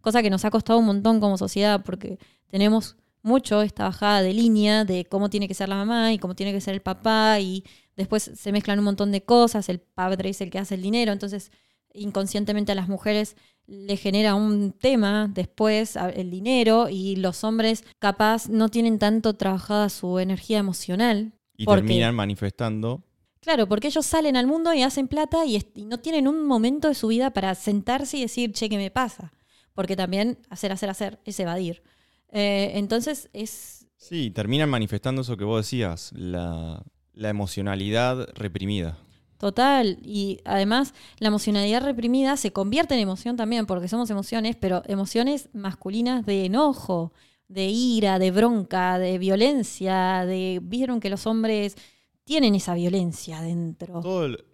[0.00, 4.32] Cosa que nos ha costado un montón como sociedad porque tenemos mucho esta bajada de
[4.34, 7.40] línea de cómo tiene que ser la mamá y cómo tiene que ser el papá
[7.40, 7.64] y
[7.96, 11.12] después se mezclan un montón de cosas, el padre es el que hace el dinero,
[11.12, 11.50] entonces
[11.94, 18.48] inconscientemente a las mujeres le genera un tema después el dinero y los hombres capaz
[18.48, 21.32] no tienen tanto trabajada su energía emocional.
[21.60, 23.02] y porque- terminan manifestando.
[23.40, 26.94] Claro, porque ellos salen al mundo y hacen plata y no tienen un momento de
[26.94, 29.32] su vida para sentarse y decir, che, ¿qué me pasa?
[29.74, 31.82] Porque también hacer, hacer, hacer es evadir.
[32.30, 38.96] Eh, entonces es Sí, terminan manifestando eso que vos decías, la, la emocionalidad reprimida.
[39.38, 44.82] Total, y además la emocionalidad reprimida se convierte en emoción también, porque somos emociones, pero
[44.86, 47.12] emociones masculinas de enojo,
[47.46, 51.76] de ira, de bronca, de violencia, de vieron que los hombres
[52.24, 54.00] tienen esa violencia dentro.
[54.00, 54.44] Todo el-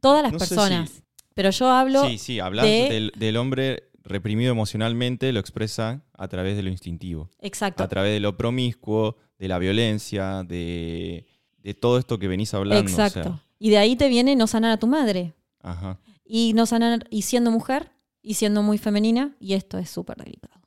[0.00, 0.90] Todas las no personas.
[0.90, 1.02] si-
[1.34, 6.56] Pero yo hablo sí, sí, de- del, del hombre reprimido emocionalmente lo expresa a través
[6.56, 7.82] de lo instintivo, Exacto.
[7.82, 11.26] a través de lo promiscuo, de la violencia, de,
[11.58, 12.90] de todo esto que venís hablando.
[12.90, 13.40] o sea, Exacto.
[13.58, 15.34] Y de ahí te viene no sanar a tu madre.
[15.62, 15.98] ajá.
[16.28, 20.60] Y no sanar, y siendo mujer, y siendo muy femenina, y esto es súper delicado.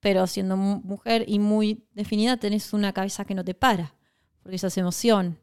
[0.00, 3.94] Pero siendo mu- mujer y muy definida, tenés una cabeza que no te para,
[4.40, 5.38] porque eso es emoción.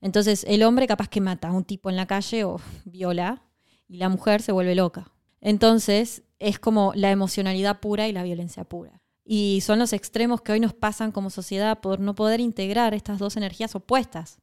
[0.00, 3.42] Entonces, el hombre capaz que mata a un tipo en la calle o viola,
[3.86, 5.12] y la mujer se vuelve loca.
[5.42, 9.02] Entonces, es como la emocionalidad pura y la violencia pura.
[9.26, 13.18] Y son los extremos que hoy nos pasan como sociedad por no poder integrar estas
[13.18, 14.38] dos energías opuestas,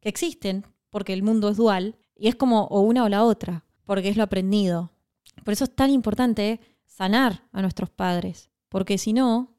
[0.00, 3.64] que existen, porque el mundo es dual, y es como o una o la otra,
[3.84, 4.92] porque es lo aprendido.
[5.44, 9.56] Por eso es tan importante sanar a nuestros padres, porque si no,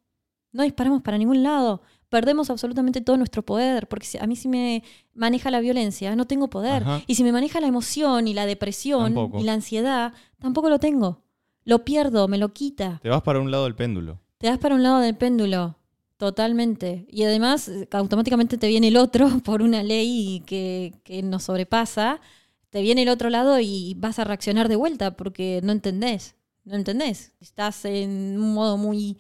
[0.52, 4.48] no disparamos para ningún lado, perdemos absolutamente todo nuestro poder, porque si- a mí si
[4.50, 7.02] me maneja la violencia, no tengo poder, Ajá.
[7.08, 9.40] y si me maneja la emoción y la depresión Tampoco.
[9.40, 11.24] y la ansiedad, tampoco lo tengo.
[11.64, 13.00] Lo pierdo, me lo quita.
[13.02, 14.20] Te vas para un lado del péndulo.
[14.38, 15.78] Te das para un lado del péndulo,
[16.22, 17.08] totalmente.
[17.10, 22.22] Y además, eh, automáticamente te viene el otro por una ley que, que nos sobrepasa.
[22.70, 26.36] Te viene el otro lado y vas a reaccionar de vuelta porque no entendés.
[26.64, 27.34] No entendés.
[27.40, 29.18] Estás en un modo muy,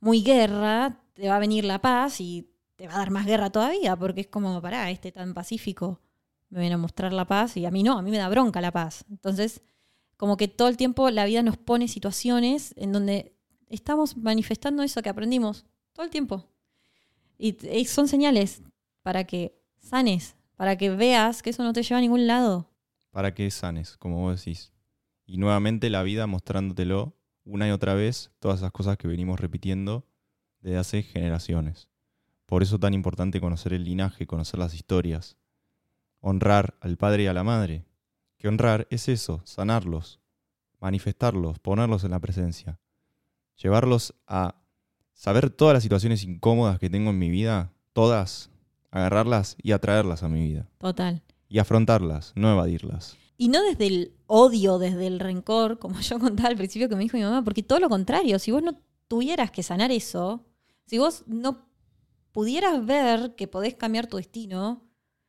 [0.00, 3.50] muy guerra, te va a venir la paz y te va a dar más guerra
[3.50, 6.00] todavía porque es como, pará, este tan pacífico
[6.50, 8.60] me viene a mostrar la paz y a mí no, a mí me da bronca
[8.60, 9.04] la paz.
[9.08, 9.62] Entonces,
[10.16, 13.36] como que todo el tiempo la vida nos pone situaciones en donde
[13.68, 16.44] estamos manifestando eso que aprendimos todo el tiempo.
[17.38, 18.62] Y, y son señales
[19.02, 22.68] para que sanes, para que veas que eso no te lleva a ningún lado.
[23.10, 24.72] para que sanes, como vos decís.
[25.26, 30.06] Y nuevamente la vida mostrándotelo una y otra vez, todas esas cosas que venimos repitiendo
[30.60, 31.88] desde hace generaciones.
[32.46, 35.36] Por eso tan importante conocer el linaje, conocer las historias,
[36.20, 37.84] honrar al padre y a la madre.
[38.38, 40.20] Que honrar es eso, sanarlos,
[40.80, 42.80] manifestarlos, ponerlos en la presencia,
[43.56, 44.61] llevarlos a
[45.22, 48.50] saber todas las situaciones incómodas que tengo en mi vida, todas,
[48.90, 50.68] agarrarlas y atraerlas a mi vida.
[50.78, 51.22] Total.
[51.48, 53.16] Y afrontarlas, no evadirlas.
[53.36, 57.04] Y no desde el odio, desde el rencor, como yo contaba al principio que me
[57.04, 60.44] dijo mi mamá, porque todo lo contrario, si vos no tuvieras que sanar eso,
[60.86, 61.68] si vos no
[62.32, 64.82] pudieras ver que podés cambiar tu destino,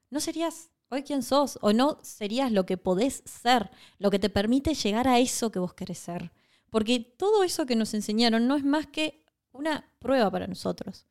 [0.10, 4.32] no serías hoy quien sos, o no serías lo que podés ser, lo que te
[4.32, 6.32] permite llegar a eso que vos querés ser.
[6.72, 9.23] Porque todo eso que nos enseñaron no es más que
[9.54, 11.08] una prueba para nosotros.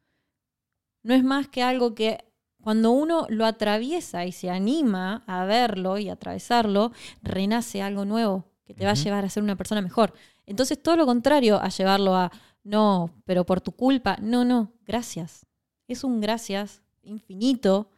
[1.02, 2.24] No es más que algo que
[2.62, 8.74] cuando uno lo atraviesa y se anima a verlo y atravesarlo, renace algo nuevo que
[8.74, 10.14] te va a llevar a ser una persona mejor.
[10.46, 12.30] Entonces, todo lo contrario a llevarlo a,
[12.62, 15.46] no, pero por tu culpa, no, no, gracias.
[15.88, 17.90] Es un gracias infinito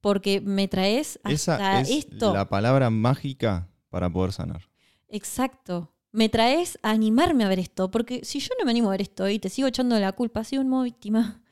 [0.00, 2.34] porque me traes hasta Esa es esto.
[2.34, 4.68] la palabra mágica para poder sanar.
[5.08, 5.92] Exacto.
[6.12, 9.02] Me traes a animarme a ver esto, porque si yo no me animo a ver
[9.02, 11.42] esto y te sigo echando la culpa, sigo en modo víctima.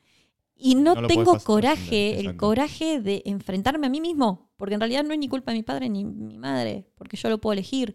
[0.57, 5.13] Y no, tengo coraje, el coraje de enfrentarme a mí mismo, porque en realidad no
[5.13, 7.95] es ni culpa de mi padre ni mi madre, porque yo lo puedo elegir.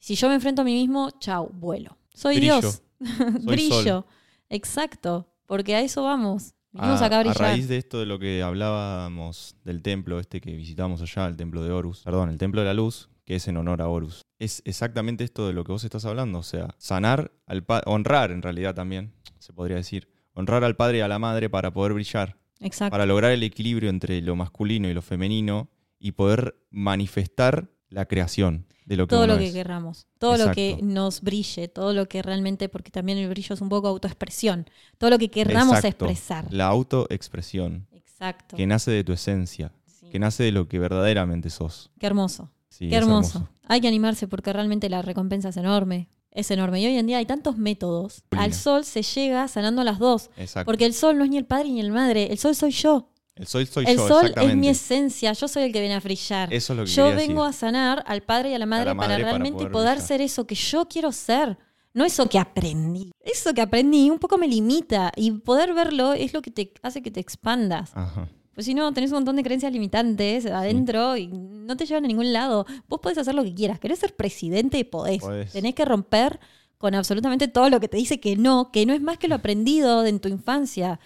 [0.00, 1.96] Si yo me enfrento a mí mismo, chau, vuelo.
[2.12, 2.60] Soy Brillo.
[2.60, 2.82] Dios.
[3.00, 3.82] Soy Brillo.
[3.84, 4.04] sol.
[4.48, 6.54] Exacto, porque a eso vamos.
[6.72, 7.38] Vinimos A, acá a a brillar.
[7.38, 11.62] raíz de esto de lo que hablábamos del templo este que visitamos allá, el templo
[11.62, 14.26] de Horus, perdón, el templo de la luz, que es en honor a Horus.
[14.38, 18.30] Es exactamente esto de lo que vos estás hablando, o sea, sanar al padre, honrar
[18.30, 21.94] en realidad también, se podría decir, honrar al padre y a la madre para poder
[21.94, 22.90] brillar, Exacto.
[22.90, 28.66] para lograr el equilibrio entre lo masculino y lo femenino y poder manifestar la creación
[28.84, 29.54] de lo que todo lo que es.
[29.54, 33.62] querramos, todo lo que nos brille, todo lo que realmente, porque también el brillo es
[33.62, 34.66] un poco autoexpresión,
[34.98, 36.04] todo lo que querramos Exacto.
[36.04, 36.52] expresar.
[36.52, 38.58] La autoexpresión, Exacto.
[38.58, 40.10] que nace de tu esencia, Sí.
[40.10, 41.90] que nace de lo que verdaderamente sos.
[41.98, 43.48] Qué hermoso, Sí, qué hermoso.
[43.68, 46.80] Hay que animarse porque realmente la recompensa es enorme, es enorme.
[46.80, 48.24] Y hoy en día hay tantos métodos.
[48.30, 50.64] Al sol se llega sanando a las dos, Exacto.
[50.66, 53.10] porque el sol no es ni el padre ni el madre, el sol soy yo.
[53.34, 56.00] el sol soy el yo, sol es mi esencia, yo soy el que viene a
[56.00, 56.52] brillar.
[56.52, 57.50] Eso es lo que Yo vengo decir.
[57.50, 60.00] a sanar al padre y a la madre, la para madre para realmente poder poder,
[60.00, 61.58] ser eso que yo quiero ser.
[61.94, 63.12] No eso que aprendí.
[63.20, 67.02] Eso que aprendí un poco me limita y poder verlo es lo que te hace
[67.02, 67.90] que te expandas.
[67.94, 68.30] Ajá.
[68.54, 72.08] Pues si no, tenés un montón de creencias limitantes adentro y no te llevan a
[72.08, 72.66] ningún lado.
[72.88, 73.78] Vos podés hacer lo que quieras.
[73.78, 74.84] ¿Querés ser presidente?
[74.84, 75.20] Podés.
[75.20, 75.52] Podés.
[75.52, 76.38] Tenés que romper
[76.76, 79.36] con absolutamente todo lo que te dice que no, que no es más que lo
[79.36, 81.00] aprendido de en tu infancia.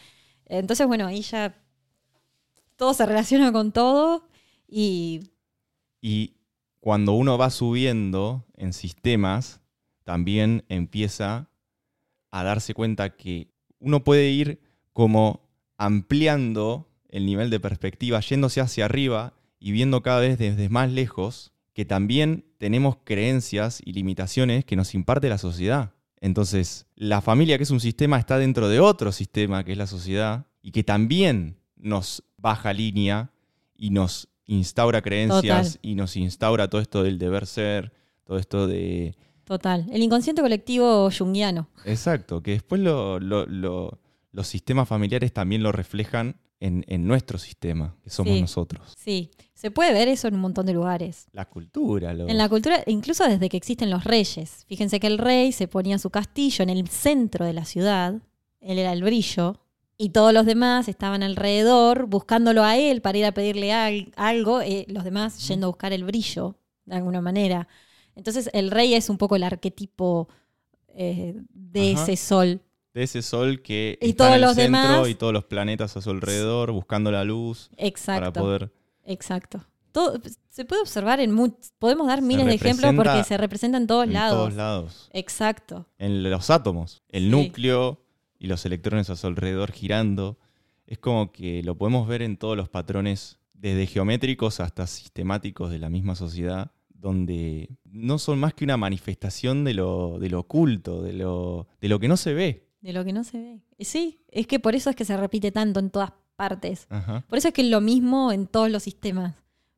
[0.46, 1.54] Entonces, bueno, ahí ya
[2.76, 4.28] todo se relaciona con todo
[4.68, 5.30] y
[6.00, 6.34] Y
[6.80, 9.60] cuando uno va subiendo en sistemas,
[10.04, 11.50] también empieza
[12.30, 14.60] a darse cuenta que uno puede ir
[14.92, 20.90] como ampliando el nivel de perspectiva, yéndose hacia arriba y viendo cada vez desde más
[20.90, 25.92] lejos que también tenemos creencias y limitaciones que nos imparte la sociedad.
[26.20, 29.86] Entonces, la familia, que es un sistema, está dentro de otro sistema, que es la
[29.86, 33.30] sociedad, y que también nos baja línea
[33.76, 35.80] y nos instaura creencias Total.
[35.82, 37.92] y nos instaura todo esto del deber ser,
[38.24, 39.14] todo esto de...
[39.44, 39.86] Total.
[39.92, 41.68] El inconsciente colectivo junguiano.
[41.84, 44.00] Exacto, que después lo- lo- lo-
[44.32, 48.40] los sistemas familiares también lo reflejan en, en nuestro sistema, que somos Sí.
[48.40, 48.94] nosotros.
[48.96, 51.26] Sí, se puede ver eso en un montón de lugares.
[51.32, 54.64] La cultura, lo- En la cultura, incluso desde que existen los reyes.
[54.66, 58.14] Fíjense que el rey se ponía su castillo en el centro de la ciudad,
[58.60, 59.60] él era el brillo,
[59.98, 64.60] y todos los demás estaban alrededor buscándolo a él para ir a pedirle al- algo,
[64.60, 67.68] eh, los demás yendo a buscar el brillo, de alguna manera.
[68.14, 70.28] Entonces el rey es un poco el arquetipo
[70.98, 72.02] eh, de Ajá.
[72.04, 72.60] ese sol.
[72.96, 75.44] De ese sol que Y está todos en el los centro demás- y todos los
[75.44, 78.20] planetas a su alrededor buscando la luz Exacto.
[78.20, 78.72] para poder
[79.04, 79.64] Exacto.
[79.92, 80.18] Todo,
[80.50, 84.04] se puede observar en mu- podemos dar miles de ejemplos porque se representa en todos
[84.06, 84.36] en lados.
[84.38, 85.10] todos lados.
[85.12, 85.86] Exacto.
[85.98, 87.28] En los átomos, el Sí.
[87.30, 88.02] núcleo
[88.38, 90.38] y los electrones a su alrededor girando.
[90.86, 95.78] Es como que lo podemos ver en todos los patrones, desde geométricos hasta sistemáticos de
[95.78, 101.02] la misma sociedad, donde no son más que una manifestación de lo, de lo oculto,
[101.02, 102.65] de lo, de lo que no se ve.
[102.80, 103.62] De lo que no se ve.
[103.78, 106.86] Y Sí, es que por eso es que se repite tanto en todas partes.
[106.90, 107.24] Ajá.
[107.28, 109.34] Por eso es que es lo mismo en todos los sistemas.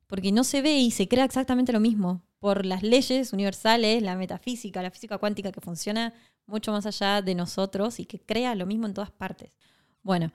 [0.07, 2.23] Porque no se ve y se crea exactamente lo mismo.
[2.39, 6.13] Por las leyes universales, la metafísica, la física cuántica que funciona
[6.45, 9.57] mucho más allá de nosotros y que crea lo mismo en todas partes.
[10.01, 10.31] Bueno,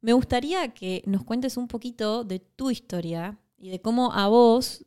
[0.00, 4.84] me gustaría que nos cuentes un poquito de tu historia y de cómo a vos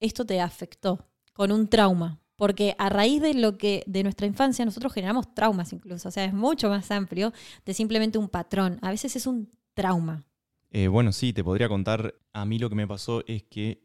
[0.00, 2.20] esto te afectó con un trauma.
[2.38, 6.08] Porque a raíz de lo que de nuestra infancia nosotros generamos traumas incluso.
[6.08, 7.32] O sea, es mucho más amplio
[7.66, 8.78] de simplemente un patrón.
[8.80, 10.24] A veces es un trauma.
[10.70, 12.14] Eh, bueno, sí, te podría contar.
[12.32, 13.82] A mí lo que me pasó es que,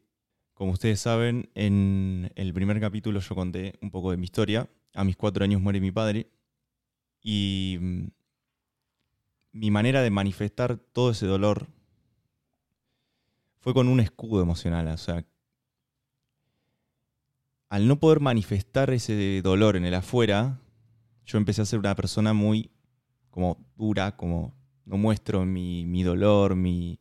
[0.54, 4.70] como ustedes saben, en el primer capítulo yo conté un poco de mi historia.
[4.92, 6.30] A mis cuatro años muere mi padre.
[7.20, 8.04] Y mm,
[9.50, 11.66] mi manera de manifestar todo ese dolor
[13.58, 14.86] fue con un escudo emocional.
[14.86, 15.24] O sea,
[17.74, 20.60] al no poder manifestar ese dolor en el afuera,
[21.26, 22.70] yo empecé a ser una persona muy
[23.30, 27.00] como dura, como no muestro mi, mi dolor, mi,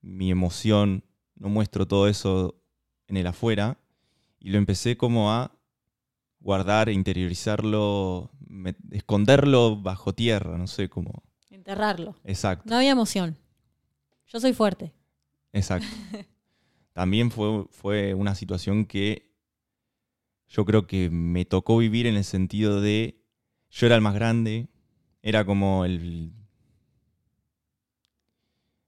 [0.00, 1.04] mi emoción,
[1.36, 2.58] no muestro todo eso
[3.06, 3.76] en el afuera.
[4.40, 5.52] Y lo empecé como a
[6.40, 11.22] guardar, interiorizarlo, me- esconderlo bajo tierra, no sé cómo.
[11.50, 12.14] Enterrarlo.
[12.24, 13.36] Exacto, No había emoción.
[14.26, 14.94] Yo soy fuerte.
[15.52, 15.86] exacto.
[16.94, 19.27] También fue, fue una situación que
[20.48, 23.20] yo creo que me tocó vivir en el sentido de
[23.70, 24.68] yo era el más grande,
[25.22, 26.32] era como el...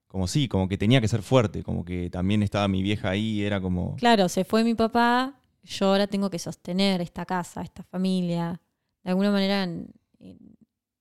[0.07, 3.43] Como sí, como que tenía que ser fuerte, como que también estaba mi vieja ahí,
[3.43, 3.95] era como...
[3.97, 8.61] Claro, se fue mi papá, yo ahora tengo que sostener esta casa, esta familia.
[9.05, 10.57] De alguna manera, en- en-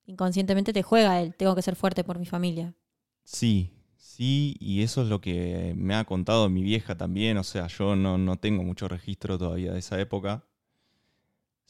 [0.06, 2.72] inconscientemente te juega el tengo que ser fuerte por mi familia.
[3.24, 7.66] Sí, sí, y eso es lo que me ha contado mi vieja también, o sea,
[7.66, 10.44] yo no, no tengo mucho registro todavía de esa época.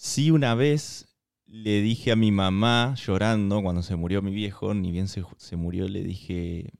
[0.02, 1.14] Sí, una vez
[1.46, 5.56] le dije a mi mamá, llorando, cuando se murió mi viejo, ni bien se, se
[5.56, 6.72] murió, le dije,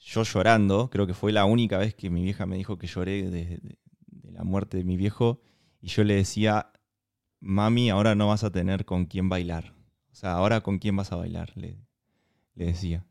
[0.00, 3.30] yo llorando, creo que fue la única vez que mi vieja me dijo que lloré
[3.30, 5.40] de, de- de la muerte de mi viejo,
[5.80, 6.72] y yo le decía,
[7.40, 9.74] mami, ahora no vas a tener con quién bailar.
[10.12, 11.78] O sea, ahora con quién vas a bailar, le,
[12.54, 13.06] le decía.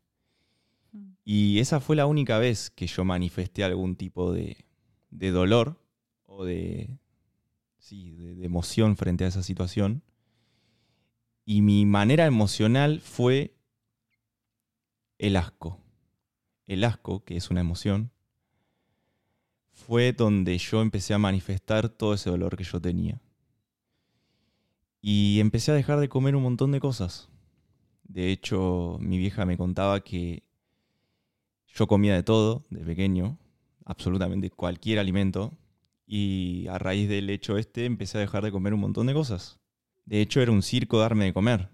[1.24, 4.66] Y esa fue la única vez que yo manifesté algún tipo de,
[5.10, 5.80] de dolor
[6.26, 6.98] o de,
[7.88, 10.04] sí, de, emoción frente a esa situación.
[11.46, 13.56] Y mi manera emocional fue
[15.18, 15.80] el asco.
[16.66, 18.12] El asco, que es una emoción,
[19.72, 23.22] fue donde yo empecé a manifestar todo ese dolor que yo tenía.
[25.02, 27.30] Y empecé a dejar de comer un montón de cosas.
[28.04, 30.44] De hecho, mi vieja me contaba que
[31.68, 33.38] yo comía de todo de pequeño,
[33.86, 35.54] absolutamente cualquier alimento,
[36.08, 39.60] y a raíz del hecho este empecé a dejar de comer un montón de cosas.
[40.06, 41.70] De hecho, era un circo darme de comer,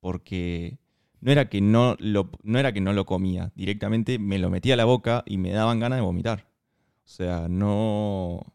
[0.00, 0.78] porque
[1.20, 4.74] no era que no lo, no era que no lo comía, directamente me lo metía
[4.74, 6.48] a la boca y me daban ganas de vomitar.
[7.04, 8.54] O sea, no,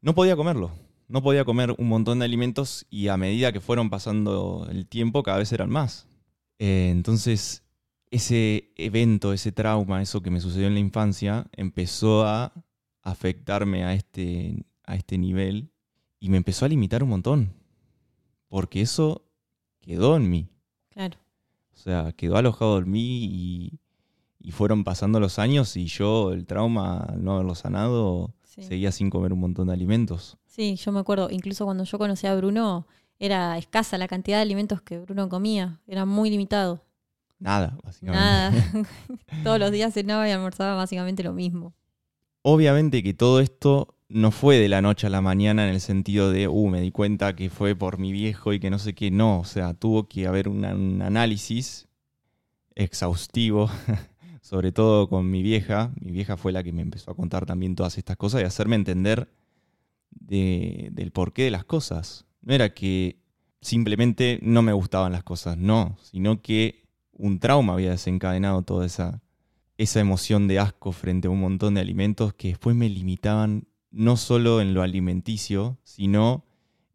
[0.00, 0.72] no podía comerlo.
[1.08, 5.22] No podía comer un montón de alimentos y a medida que fueron pasando el tiempo
[5.22, 6.08] cada vez eran más.
[6.58, 7.62] Eh, entonces,
[8.10, 12.52] ese evento, ese trauma, eso que me sucedió en la infancia, empezó a
[13.02, 15.70] afectarme a este, a este nivel
[16.20, 17.52] y me empezó a limitar un montón.
[18.48, 19.22] Porque eso
[19.80, 20.48] quedó en mí.
[20.90, 21.18] Claro.
[21.74, 23.78] O sea, quedó alojado en mí y,
[24.38, 28.62] y fueron pasando los años y yo, el trauma, al no haberlo sanado, Sí.
[28.62, 30.36] seguía sin comer un montón de alimentos.
[30.44, 32.86] Sí, yo me acuerdo, incluso cuando yo conocí a Bruno,
[33.18, 36.84] era escasa la cantidad de alimentos que Bruno comía, era muy limitado.
[37.38, 38.20] Nada, básicamente.
[38.22, 38.52] Nada.
[39.42, 41.72] Todos los días cenaba y almorzaba básicamente lo mismo.
[42.42, 46.30] Obviamente que todo esto no fue de la noche a la mañana en el sentido
[46.30, 49.10] de, uh, me di cuenta que fue por mi viejo y que no sé qué.
[49.10, 51.88] No, o sea, tuvo que haber un análisis
[52.74, 53.70] exhaustivo,
[54.42, 55.92] sobre todo con mi vieja.
[56.00, 58.76] Mi vieja fue la que me empezó a contar también todas estas cosas y hacerme
[58.76, 59.28] entender
[60.10, 62.26] del porqué de las cosas.
[62.42, 63.16] No era que
[63.60, 66.82] simplemente no me gustaban las cosas, no, sino que
[67.12, 69.22] un trauma había desencadenado toda esa,
[69.78, 74.16] esa emoción de asco frente a un montón de alimentos que después me limitaban no
[74.16, 76.44] solo en lo alimenticio, sino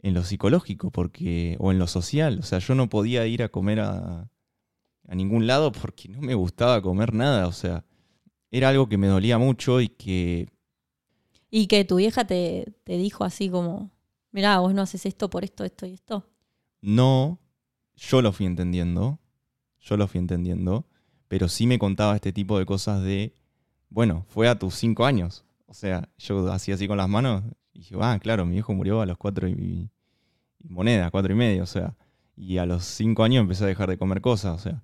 [0.01, 2.39] en lo psicológico porque, o en lo social.
[2.39, 4.29] O sea, yo no podía ir a comer a,
[5.07, 7.47] a ningún lado porque no me gustaba comer nada.
[7.47, 7.85] O sea,
[8.51, 10.49] era algo que me dolía mucho y que...
[11.49, 13.91] Y que tu vieja te, te dijo así como,
[14.31, 16.25] mirá, vos no haces esto por esto, esto y esto.
[16.81, 17.39] No,
[17.95, 19.19] yo lo fui entendiendo,
[19.79, 20.85] yo lo fui entendiendo,
[21.27, 23.33] pero sí me contaba este tipo de cosas de,
[23.89, 25.43] bueno, fue a tus cinco años.
[25.67, 29.01] O sea, yo hacía así con las manos y dije, ah, claro, mi hijo murió
[29.01, 29.89] a los cuatro y,
[30.63, 31.95] moneda, cuatro y medio, o sea,
[32.35, 34.83] y a los cinco años empecé a dejar de comer cosas, o sea,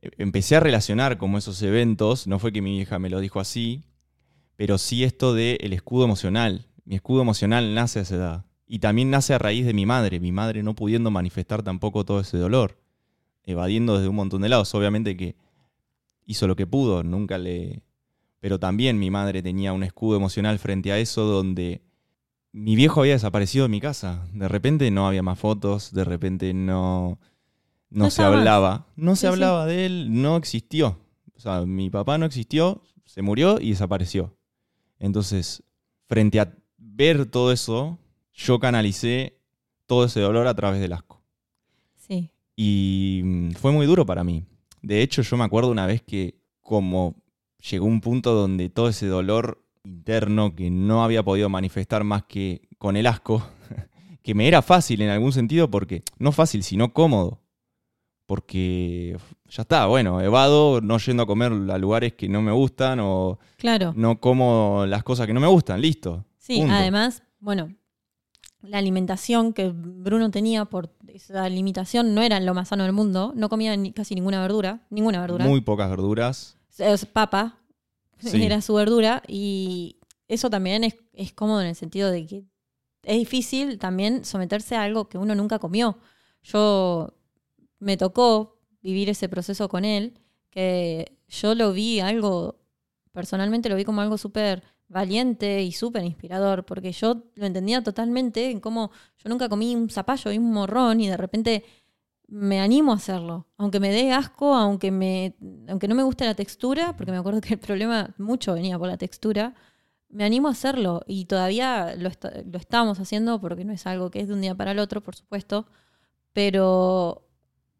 [0.00, 3.40] e, empecé a relacionar como esos eventos, no fue que mi hija me lo dijo
[3.40, 3.84] así,
[4.56, 6.66] pero sí esto del el escudo emocional.
[6.84, 8.44] Mi escudo emocional nace a esa edad.
[8.66, 12.20] Y también nace a raíz de mi madre, mi madre no pudiendo manifestar tampoco todo
[12.20, 12.78] ese dolor,
[13.44, 14.74] evadiendo desde un montón de lados.
[14.74, 15.36] Obviamente que
[16.26, 17.82] hizo lo que pudo, nunca le...
[18.40, 21.82] Pero también mi madre tenía un escudo emocional frente a eso donde
[22.52, 24.26] mi viejo había desaparecido de mi casa.
[24.32, 27.18] De repente no había más fotos, de repente no,
[27.88, 28.86] no, se hablaba.
[28.96, 30.98] No se hablaba de él, no existió.
[31.34, 34.36] O sea, mi papá no existió, se murió y desapareció.
[34.98, 35.62] Entonces,
[36.08, 37.98] frente a ver todo eso,
[38.32, 39.38] yo canalicé
[39.86, 41.22] todo ese dolor a través del asco.
[41.96, 42.30] Sí.
[42.54, 44.44] Y mm, fue muy duro para mí.
[44.82, 47.16] De hecho, yo me acuerdo una vez que como
[47.70, 52.68] llegó un punto donde todo ese dolor interno que no había podido manifestar más que
[52.78, 53.46] con el asco,
[54.22, 57.42] que me era fácil en algún sentido porque, no fácil, sino cómodo
[58.32, 59.14] porque
[59.50, 63.38] ya está, bueno, evado no yendo a comer a lugares que no me gustan o
[63.58, 63.92] claro.
[63.94, 66.24] no como las cosas que no me gustan, listo.
[66.38, 67.74] Sí, además, bueno,
[68.62, 73.32] la alimentación que Bruno tenía por esa limitación no era lo más sano del mundo,
[73.36, 75.44] no comía casi ninguna verdura, ninguna verdura.
[75.44, 76.56] Muy pocas verduras.
[76.78, 77.58] Es papa,
[78.32, 79.96] era su verdura y
[80.28, 82.44] eso también es, es cómodo en el sentido de que
[83.02, 85.98] es difícil también someterse a algo que uno nunca comió.
[86.42, 87.14] Yo
[87.78, 90.14] me tocó vivir ese proceso con él,
[90.50, 92.60] que yo lo vi algo,
[93.12, 94.62] personalmente lo vi como algo súper
[94.92, 99.88] valiente y súper inspirador, porque yo lo entendía totalmente en cómo yo nunca comí un
[99.90, 101.64] zapallo y un morrón y de repente
[102.28, 105.34] me animo a hacerlo, aunque me dé asco, aunque, me,
[105.68, 108.88] aunque no me guste la textura, porque me acuerdo que el problema mucho venía por
[108.88, 109.54] la textura,
[110.08, 112.10] me animo a hacerlo y todavía lo,
[112.50, 115.02] lo estamos haciendo porque no es algo que es de un día para el otro,
[115.02, 115.66] por supuesto,
[116.32, 117.26] pero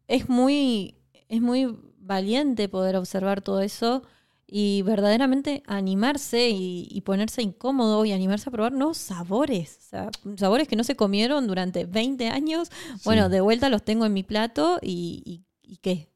[0.07, 0.97] es muy,
[1.29, 4.03] es muy valiente poder observar todo eso
[4.55, 9.79] y verdaderamente animarse y, ponerse incómodo y animarse a probar nuevos sabores.
[9.79, 12.69] O sea, sabores que no se comieron durante 20 años.
[13.03, 16.07] Bueno, de vuelta los tengo en mi plato y, y, qué.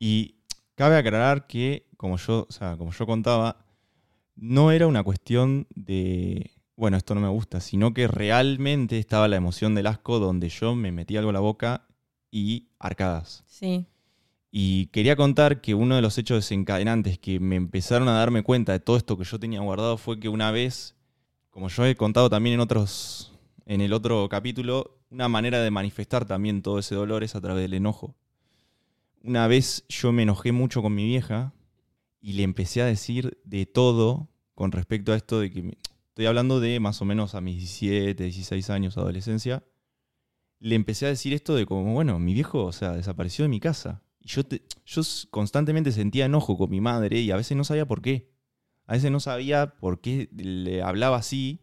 [0.00, 0.40] Y
[0.74, 3.64] cabe aclarar que, como yo, o sea, como yo contaba,
[4.34, 9.36] no era una cuestión de, bueno, esto no me gusta, sino que realmente estaba la
[9.36, 11.86] emoción del asco donde yo me metí algo a la boca
[12.28, 13.44] y arcadas.
[13.46, 13.86] Sí.
[14.58, 18.72] Y quería contar que uno de los hechos desencadenantes que me empezaron a darme cuenta
[18.72, 20.96] de todo esto que yo tenía guardado fue que una vez,
[21.50, 23.34] como yo he contado también en otros,
[23.66, 27.64] en el otro capítulo, una manera de manifestar también todo ese dolor es a través
[27.64, 28.16] del enojo.
[29.22, 31.52] Una vez yo me enojé mucho con mi vieja
[32.22, 35.76] y le empecé a decir de todo con respecto a esto de que
[36.08, 39.62] estoy hablando de más o menos a mis 17, 16 años, adolescencia
[40.60, 43.60] le empecé a decir esto de como, bueno, mi viejo, o sea, desapareció de mi
[43.60, 44.02] casa.
[44.26, 44.42] Yo,
[44.84, 48.30] yo constantemente sentía enojo con mi madre y a veces no sabía por qué.
[48.86, 51.62] A veces no sabía por qué le hablaba así.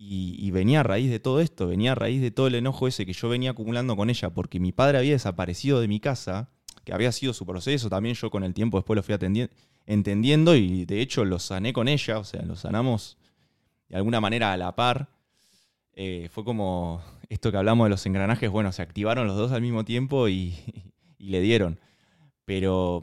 [0.00, 3.04] Y, venía a raíz de todo esto, venía a raíz de todo el enojo ese
[3.04, 6.50] que yo venía acumulando con ella, porque mi padre había desaparecido de mi casa,
[6.84, 9.16] que había sido su proceso, también yo con el tiempo después lo fui
[9.86, 13.18] entendiendo y de hecho lo sané con ella, o sea, lo sanamos
[13.88, 15.08] de alguna manera a la par.
[15.94, 19.62] Eh, fue como esto que hablamos de los engranajes, bueno, se activaron los dos al
[19.62, 20.54] mismo tiempo y,
[21.18, 21.78] le dieron.
[22.44, 23.02] Pero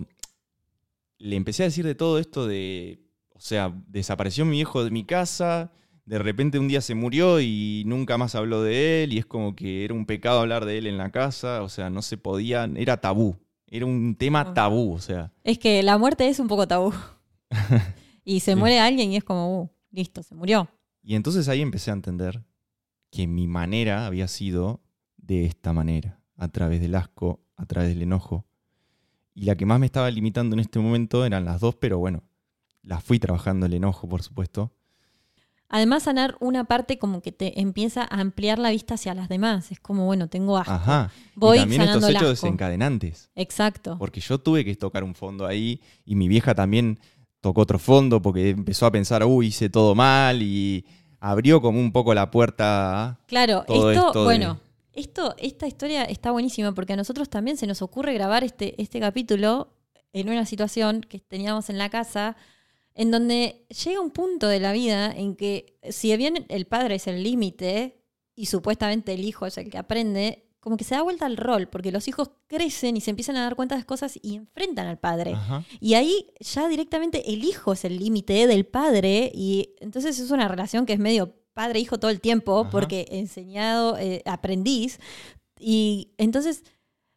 [1.17, 2.99] le empecé a decir de todo esto de,
[3.33, 5.71] o sea, desapareció mi viejo de mi casa,
[6.05, 9.55] de repente un día se murió y nunca más habló de él y es como
[9.55, 12.69] que era un pecado hablar de él en la casa, o sea, no se podía,
[12.75, 13.35] era tabú,
[13.67, 14.53] era un tema Ah.
[14.53, 15.31] tabú, o sea.
[15.43, 16.93] Es que la muerte es un poco tabú.
[18.23, 18.59] y se Sí.
[18.59, 20.69] muere alguien y es como, uh, listo, se murió.
[21.01, 22.43] Y entonces ahí empecé a entender
[23.11, 24.81] que mi manera había sido
[25.17, 28.45] de esta manera, a través del asco, a través del enojo.
[29.33, 32.23] Y la que más me estaba limitando en este momento eran las dos, pero bueno,
[32.83, 34.71] las fui trabajando el enojo, por supuesto.
[35.67, 39.71] Además, sanar una parte como que te empieza a ampliar la vista hacia las demás.
[39.71, 40.71] Es como, bueno, tengo asco.
[40.71, 41.11] Ajá.
[41.35, 43.31] Voy y también estos sanando el hechos desencadenantes.
[43.35, 43.97] Exacto.
[43.97, 46.99] Porque yo tuve que tocar un fondo ahí y mi vieja también
[47.41, 50.85] tocó otro fondo porque empezó a pensar, uy, hice todo mal y
[51.19, 54.59] abrió como un poco la puerta a Claro, todo esto, esto de- bueno,
[54.95, 58.99] esto, esta historia está buenísima porque a nosotros también se nos ocurre grabar este, este
[58.99, 59.73] capítulo
[60.13, 62.37] en una situación que teníamos en la casa
[62.95, 67.07] en donde llega un punto de la vida en que si bien el padre es
[67.07, 68.01] el límite
[68.35, 71.67] y supuestamente el hijo es el que aprende, como que se da vuelta al rol,
[71.67, 74.97] porque los hijos crecen y se empiezan a dar cuenta de cosas y enfrentan al
[74.97, 75.33] padre.
[75.33, 75.63] Ajá.
[75.81, 80.47] Y ahí ya directamente el hijo es el límite del padre y entonces es una
[80.47, 82.69] relación que es medio padre-hijo todo el tiempo Ajá.
[82.69, 84.99] porque enseñado, eh, aprendiz.
[85.59, 86.63] Y entonces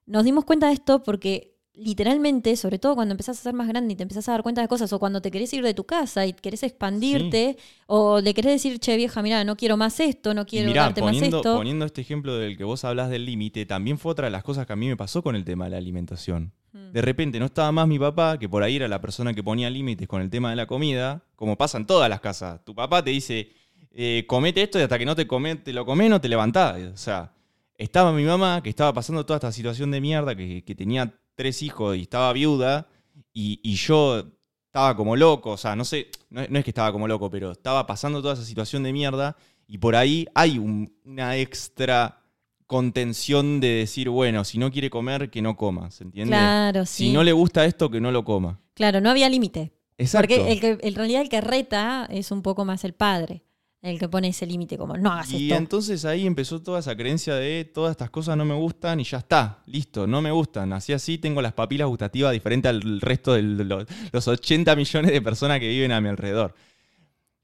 [0.07, 3.93] nos dimos cuenta de esto porque literalmente, sobre todo cuando empezás a ser más grande
[3.93, 5.85] y te empezás a dar cuenta de cosas o cuando te querés ir de tu
[5.85, 10.35] casa y querés expandirte o le querés decir, che vieja, mira, no quiero más esto,
[10.35, 11.57] no quiero mirá, darte más poniendo, esto.
[11.57, 14.67] poniendo este ejemplo del que vos hablas del límite, también fue otra de las cosas
[14.67, 16.53] que a mí me pasó con el tema de la alimentación.
[16.73, 16.93] Mm.
[16.93, 19.71] De repente no estaba más mi papá, que por ahí era la persona que ponía
[19.71, 22.65] límites con el tema de la comida, como pasa en todas las casas.
[22.65, 23.53] Tu papá te dice,
[23.93, 26.81] eh, comete esto y hasta que no te, come, te lo comes no te levantás.
[26.93, 27.33] O sea,
[27.77, 31.63] estaba mi mamá, que estaba pasando toda esta situación de mierda, que, que tenía tres
[31.63, 32.89] hijos y estaba viuda,
[33.33, 34.25] y, y yo
[34.67, 37.53] estaba como loco, o sea, no sé, no, no es que estaba como loco, pero
[37.53, 39.37] estaba pasando toda esa situación de mierda,
[39.67, 42.21] y por ahí hay un- una extra
[42.67, 46.33] contención de decir, bueno, si no quiere comer, que no coma, ¿se entiende?
[46.33, 47.07] Claro, sí.
[47.07, 48.61] Si no le gusta esto, que no lo coma.
[48.75, 49.73] Claro, no había límite.
[49.97, 50.29] Exacto.
[50.37, 53.43] Porque el que, en realidad el que reta es un poco más el padre,
[53.89, 55.59] el que pone ese límite como no hagas y esto.
[55.59, 59.19] entonces ahí empezó toda esa creencia de todas estas cosas no me gustan y ya
[59.19, 60.73] está, listo, no me gustan.
[60.73, 65.23] Así así tengo las papilas gustativas diferentes al resto de los, los 80 millones de
[65.23, 66.55] personas que viven a mi alrededor.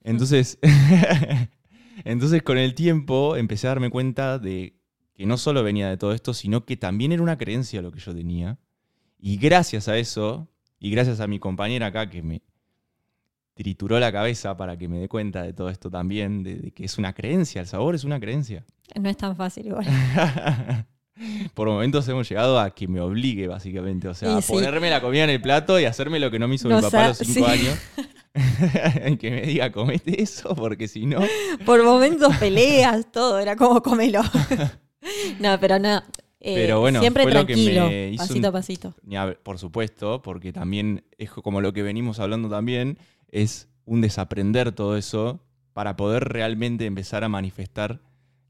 [0.03, 0.59] Entonces,
[2.05, 4.77] entonces con el tiempo empecé a darme cuenta de
[5.15, 8.01] que no solo venía de todo esto, sino que también era una creencia lo que
[8.01, 8.59] yo tenía.
[9.19, 12.43] Y gracias a eso, y gracias a mi compañera acá que me
[13.55, 16.85] trituró la cabeza para que me dé cuenta de todo esto también, de, de que
[16.85, 18.65] es una creencia, el sabor es una creencia.
[19.01, 19.87] No es tan fácil igual.
[21.55, 24.09] Por momentos hemos llegado a que me obligue, básicamente.
[24.09, 24.53] O sea, Y a sí.
[24.53, 26.83] ponerme la comida en el plato y hacerme lo que no me hizo No mi
[26.83, 27.53] papá a los cinco sí.
[27.53, 27.79] años.
[29.21, 31.21] que me diga, comete eso, porque si no.
[31.65, 34.23] Por momentos peleas, todo, era como comelo.
[35.39, 35.99] no, pero no.
[36.41, 38.95] eh, Pero bueno, siempre fue lo que tranquilo, me hizo pasito a pasito.
[39.45, 42.99] Por supuesto, porque también es como lo que venimos hablando también,
[43.29, 45.41] es un desaprender todo eso
[45.73, 48.01] para poder realmente empezar a manifestar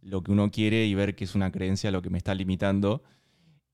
[0.03, 3.03] lo que uno quiere y ver que es una creencia lo que me está limitando.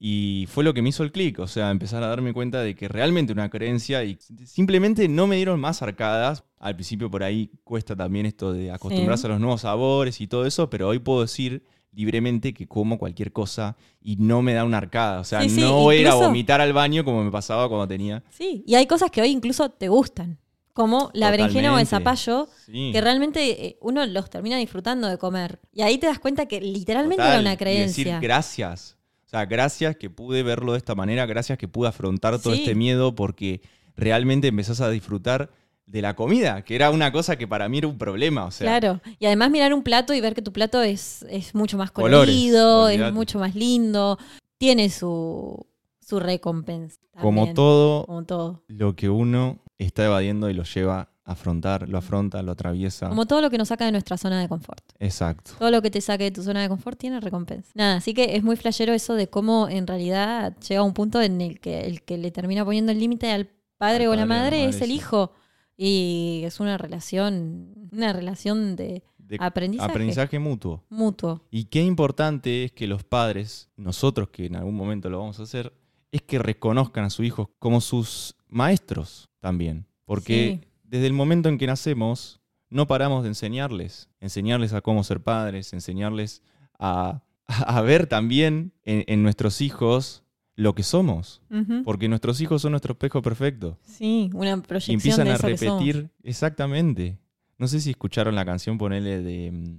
[0.03, 2.75] Y fue lo que me hizo el clic, o sea, empezar a darme cuenta de
[2.75, 6.45] que realmente una creencia y simplemente no me dieron más arcadas.
[6.59, 9.27] Al principio por ahí cuesta también esto de acostumbrarse Sí.
[9.27, 13.33] a los nuevos sabores y todo eso, pero hoy puedo decir libremente que como cualquier
[13.33, 15.21] cosa y no me da una arcada.
[15.21, 17.31] O sea, Sí, sí, no voy a ir a incluso- vomitar al baño como me
[17.31, 18.23] pasaba cuando tenía.
[18.31, 20.39] Sí, y hay cosas que hoy incluso te gustan,
[20.73, 22.91] como la berenjena o el zapallo, Sí.
[22.93, 25.59] que realmente eh, uno los termina disfrutando de comer.
[25.73, 28.05] Y ahí te das cuenta que literalmente Total, era una y creencia.
[28.15, 28.97] decir gracias.
[29.27, 32.61] O sea, gracias que pude verlo de esta manera, gracias que pude afrontar todo Sí.
[32.63, 33.61] este miedo porque
[33.97, 35.51] realmente empezás a disfrutar
[35.87, 38.45] de la comida, que era una cosa que para mí era un problema.
[38.45, 39.01] O sea, claro.
[39.19, 42.27] Y además mirar un plato y ver que tu plato es, es mucho más Colores,
[42.29, 43.13] colorido, es olvídate.
[43.13, 44.17] mucho más lindo,
[44.59, 45.67] tiene su,
[46.01, 46.97] su recompensa.
[47.21, 48.63] como todo Como todo.
[48.69, 53.09] lo que uno está evadiendo y lo lleva a afrontar, lo afronta, lo atraviesa.
[53.09, 54.85] Como todo lo que nos saca de nuestra zona de confort.
[54.99, 55.53] Exacto.
[55.59, 57.71] Todo lo que te saque de tu zona de confort tiene recompensa.
[57.75, 61.41] Nada, así que es muy flashero eso de cómo en realidad llega un punto en
[61.41, 64.17] el que el que le termina poniendo el límite al padre o la padre o
[64.17, 65.33] la madre, madre, es el hijo.
[65.77, 70.85] Y es una relación, una relación de De aprendizaje, aprendizaje mutuo.
[70.91, 71.47] mutuo.
[71.51, 75.45] Y qué importante es que los padres, nosotros que en algún momento lo vamos a
[75.45, 75.73] hacer,
[76.13, 79.87] es que reconozcan a sus hijos como sus maestros también.
[80.05, 80.69] Porque Sí.
[80.85, 84.09] desde el momento en que nacemos, no paramos de enseñarles.
[84.21, 86.43] Enseñarles a cómo ser padres, enseñarles
[86.79, 90.23] a, a ver también en, en nuestros hijos
[90.57, 91.43] lo que somos.
[91.85, 93.79] Porque nuestros hijos son nuestro espejo perfecto.
[93.83, 97.19] Sí, una Y proyección empiezan de a eso repetir exactamente.
[97.57, 99.79] No sé si escucharon la canción, ponele, de,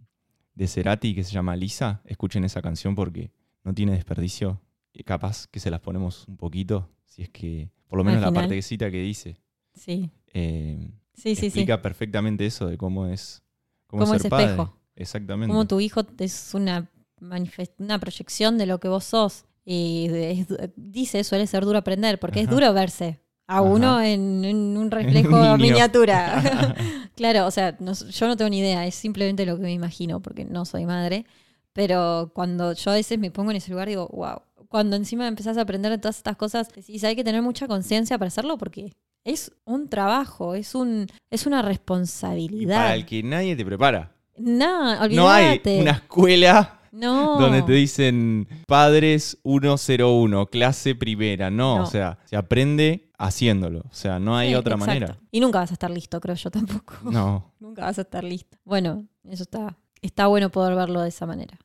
[0.56, 2.02] de Cerati que se llama Lisa.
[2.06, 3.32] Escuchen esa canción porque
[3.64, 4.60] no tiene desperdicio.
[4.94, 8.22] Y capaz que se las ponemos un poquito, si es que, por lo Al menos
[8.22, 8.44] la final.
[8.46, 9.36] partecita que dice.
[9.76, 11.42] Sí, eh, sí, sí.
[11.42, 11.46] sí.
[11.48, 13.44] explica perfectamente eso de cómo es,
[13.86, 14.46] cómo Cómo es padre.
[14.46, 14.78] espejo.
[14.96, 15.52] Exactamente.
[15.52, 16.90] Como tu hijo es una,
[17.20, 19.44] una proyección de lo que vos sos.
[19.66, 23.62] Y es dice, suele ser duro aprender, porque es duro verse a Ajá.
[23.64, 26.76] uno en, en un reflejo miniatura.
[27.18, 30.22] claro, o sea, no- yo no tengo ni idea, es simplemente lo que me imagino,
[30.22, 31.26] porque no soy madre.
[31.74, 34.42] Pero cuando yo a veces me pongo en ese lugar, digo, wow.
[34.72, 38.18] Cuando encima empezás a aprender de todas estas cosas, decís, hay que tener mucha conciencia
[38.18, 38.94] para hacerlo porque
[39.26, 42.78] es un trabajo, es, un, es una Y responsabilidad.
[42.78, 44.16] para el que nadie te prepara.
[44.38, 45.16] No, olvídate.
[45.16, 47.38] No hay una escuela No.
[47.38, 51.52] donde te dicen padres 101, clase primera.
[51.52, 51.84] No, No.
[51.84, 53.80] o sea, se aprende haciéndolo.
[53.80, 54.88] O sea, no hay Sí, otra exacto.
[55.00, 55.18] manera.
[55.32, 56.94] Y nunca vas a estar listo, creo yo tampoco.
[57.12, 57.52] No.
[57.60, 58.58] nunca vas a estar listo.
[58.64, 61.60] Bueno, eso está, está bueno poder verlo de esa manera.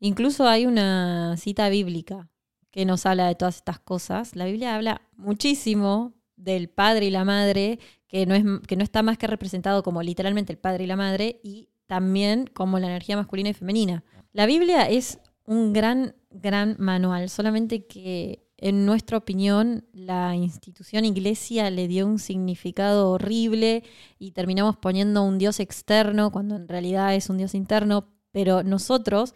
[0.00, 2.28] Incluso hay una cita bíblica
[2.70, 4.36] que nos habla de todas estas cosas.
[4.36, 9.02] La Biblia habla muchísimo del padre y la madre, que no, es, que no está
[9.02, 13.16] más que representado como literalmente el padre y la madre, y también como la energía
[13.16, 14.04] masculina y femenina.
[14.32, 21.70] La Biblia es un gran, gran manual, solamente que en nuestra opinión la institución iglesia
[21.70, 23.84] le dio un significado horrible
[24.18, 29.34] y terminamos poniendo un Dios externo cuando en realidad es un Dios interno, pero nosotros,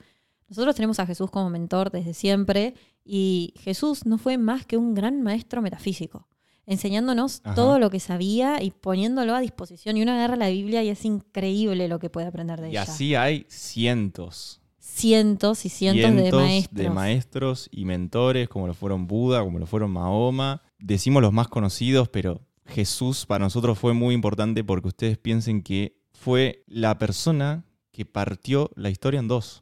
[0.53, 2.75] nosotros tenemos a Jesús como mentor desde siempre
[3.07, 6.29] y Jesús no fue más que un gran maestro metafísico,
[6.67, 7.55] enseñándonos Ajá.
[7.55, 9.97] todo lo que sabía y poniéndolo a disposición.
[9.97, 12.83] Y uno agarra la Biblia y es increíble lo que puede aprender de Y ella.
[12.83, 14.61] así hay cientos.
[14.79, 16.83] cientos y cientos, de maestros.
[16.85, 20.61] de maestros y mentores, como lo fueron Buda, como lo fueron Mahoma.
[20.79, 25.97] Decimos los más conocidos, pero Jesús para nosotros fue muy importante porque ustedes piensen que
[26.13, 29.62] fue la persona que partió la historia en dos.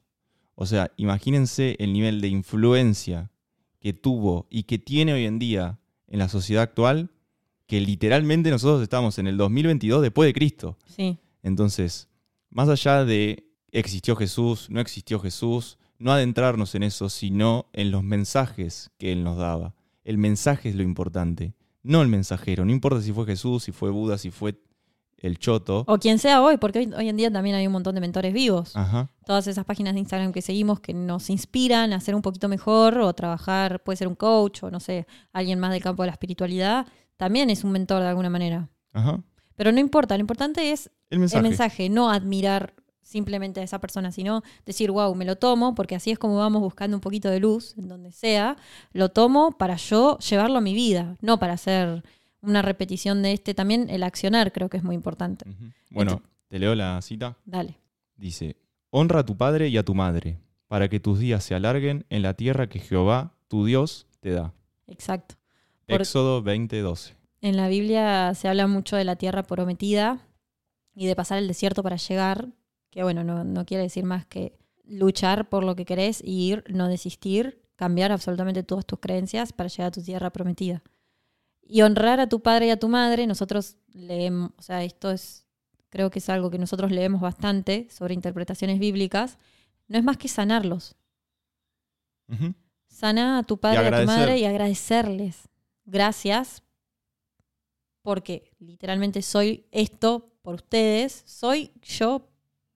[0.61, 3.31] O sea, imagínense el nivel de influencia
[3.81, 7.13] que tuvo y que tiene hoy en día en la sociedad actual,
[7.67, 10.77] que literalmente nosotros estamos en el 2022 después de Cristo.
[10.85, 12.11] Sí, Entonces,
[12.51, 18.03] más allá de existió Jesús, no existió Jesús, no adentrarnos en eso, sino en los
[18.03, 19.75] mensajes que Él nos daba.
[20.05, 22.67] El mensaje es lo importante, no el mensajero.
[22.67, 24.61] No importa si fue Jesús, si fue Buda, si fue
[25.21, 25.85] el Choto.
[25.87, 28.33] o quien sea hoy, porque hoy, hoy en día también hay un montón de mentores
[28.33, 28.77] vivos.
[28.77, 29.11] Ajá.
[29.27, 32.99] Todas esas páginas de Instagram que seguimos que nos inspiran a ser un poquito mejor
[32.99, 36.12] o trabajar, puede ser un coach o no sé, alguien más del campo de la
[36.12, 38.68] espiritualidad, también es un mentor de alguna manera.
[38.93, 39.23] Ajá.
[39.57, 41.39] Pero no importa, lo importante es El mensaje.
[41.39, 45.97] el mensaje, no admirar simplemente a esa persona, sino decir, wow, me lo tomo, porque
[45.97, 48.57] así es como vamos buscando un poquito de luz en donde sea,
[48.93, 52.05] lo tomo para yo llevarlo a mi vida, no para hacer
[52.43, 53.55] una repetición de este.
[53.55, 55.45] También el accionar creo que es muy importante.
[55.91, 57.36] Bueno, Esto- te leo la cita.
[57.45, 57.78] Dale.
[58.16, 58.57] Dice,
[58.91, 60.38] honra a tu padre y a tu madre,
[60.68, 64.53] para que tus días se alarguen en la tierra que Jehová, tu Dios, te da.
[64.86, 65.36] Exacto.
[65.86, 67.14] Por- Éxodo 20:12.
[67.41, 70.20] En la Biblia se habla mucho de la tierra prometida
[70.95, 72.49] y de pasar el desierto para llegar,
[72.91, 76.64] que bueno, no, no quiere decir más que luchar por lo que querés y ir,
[76.68, 80.82] no desistir, cambiar absolutamente todas tus creencias para llegar a tu tierra prometida.
[81.63, 85.47] Y honrar a tu padre y a tu madre, nosotros leemos, o sea, esto es,
[85.89, 89.39] creo que es algo que nosotros leemos bastante sobre interpretaciones bíblicas,
[89.89, 90.97] no es más que sanarlos.
[92.87, 95.49] Sana a tu padre y, a tu madre y agradecerles.
[95.85, 96.63] Gracias,
[98.03, 102.29] porque literalmente soy esto por ustedes, soy yo,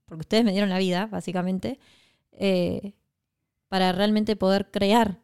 [0.04, 1.78] porque ustedes me dieron la vida, básicamente,
[2.32, 2.94] eh,
[3.68, 5.23] para realmente poder crear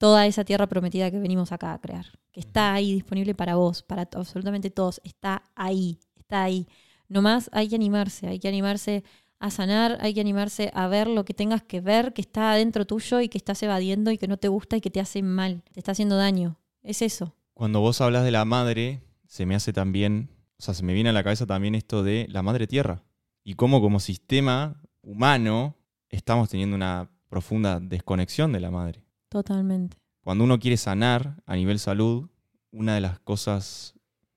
[0.00, 3.82] toda esa tierra prometida que venimos acá a crear, que está ahí disponible para vos,
[3.82, 6.66] para absolutamente todos, está ahí, está ahí.
[7.06, 9.04] Nomás hay que animarse, hay que animarse
[9.40, 12.86] a sanar, hay que animarse a ver lo que tengas que ver, que está adentro
[12.86, 15.62] tuyo y que estás evadiendo y que no te gusta y que te hace mal,
[15.70, 16.58] te está haciendo daño.
[16.82, 17.36] Es eso.
[17.52, 21.10] Cuando vos hablas de la madre, se me hace también, o sea, se me viene
[21.10, 23.04] a la cabeza también esto de la madre tierra.
[23.44, 25.76] Y cómo como sistema humano
[26.08, 29.09] estamos teniendo una profunda desconexión de la madre.
[29.30, 29.96] Totalmente.
[30.22, 32.28] Cuando uno quiere sanar a nivel salud,
[32.72, 33.94] una de las cosas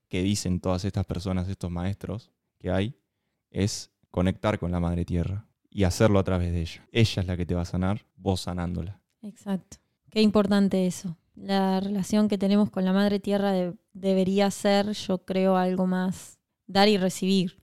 [0.07, 2.95] que dicen todas estas personas, estos maestros que hay,
[3.49, 6.87] es conectar con la madre tierra y hacerlo a través de ella.
[6.91, 9.01] Ella es la que te va a sanar, vos sanándola.
[9.21, 9.77] Exacto.
[10.09, 11.17] Qué importante eso.
[11.35, 16.37] La relación que tenemos con la madre tierra de- debería ser, yo creo, algo más
[16.67, 17.57] dar y recibir.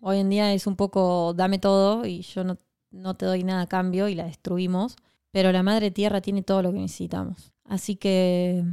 [0.00, 2.58] Hoy en día es un poco dame todo y yo no,
[2.90, 4.96] no te doy nada a cambio y la destruimos.
[5.30, 7.52] Pero la madre tierra tiene todo lo que necesitamos.
[7.64, 8.64] Así que,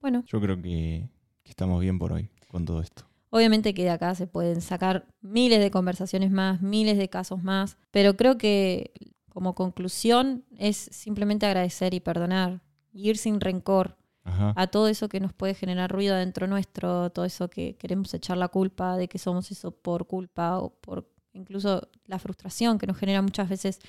[0.00, 1.08] bueno, Yo creo que,
[1.42, 3.04] que estamos bien por hoy con todo esto.
[3.30, 7.78] Obviamente que de acá se pueden sacar miles de conversaciones más, miles de casos más,
[7.92, 8.92] pero creo que
[9.28, 12.60] como conclusión es simplemente agradecer y perdonar,
[12.92, 17.48] ir sin rencor a todo eso que nos puede generar ruido dentro nuestro, todo eso
[17.50, 22.18] que queremos echar la culpa de que somos eso por culpa o por incluso la
[22.18, 23.80] frustración que nos genera muchas veces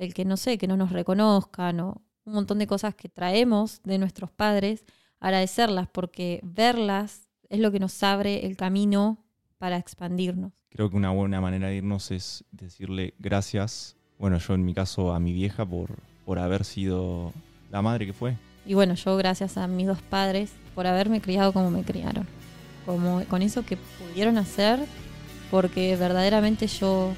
[0.00, 3.82] el que no sé, que no nos reconozcan o un montón de cosas que traemos
[3.84, 4.84] de nuestros padres,
[5.20, 9.18] agradecerlas porque verlas es lo que nos abre el camino
[9.58, 10.52] para expandirnos.
[10.70, 15.12] Creo que una buena manera de irnos es decirle gracias, bueno, yo en mi caso
[15.12, 15.90] a mi vieja por,
[16.24, 17.34] por haber sido
[17.70, 18.38] la madre que fue.
[18.64, 22.26] Y bueno, yo gracias a mis dos padres por haberme criado como me criaron,
[22.86, 24.80] como con eso que pudieron hacer,
[25.50, 27.12] porque verdaderamente yo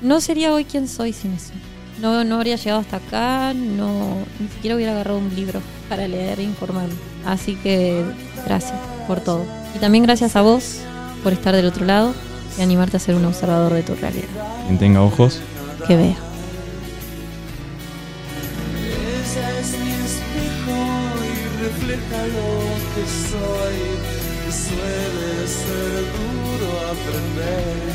[0.00, 1.52] no sería hoy quien soy sin eso.
[2.00, 6.40] No, no habría llegado hasta acá, no, ni siquiera hubiera agarrado un libro para leer
[6.40, 6.94] e informarme.
[7.24, 8.02] Así que
[8.44, 8.74] gracias
[9.06, 9.44] por todo.
[9.74, 10.80] Y también gracias a vos
[11.22, 12.14] por estar del otro lado
[12.58, 14.28] y animarte a ser un observador de tu realidad.
[14.66, 15.40] Quien tenga ojos,
[15.86, 16.16] que vea.
[21.62, 22.50] refleja lo
[22.94, 23.78] que soy,
[24.50, 27.91] suele ser duro aprender.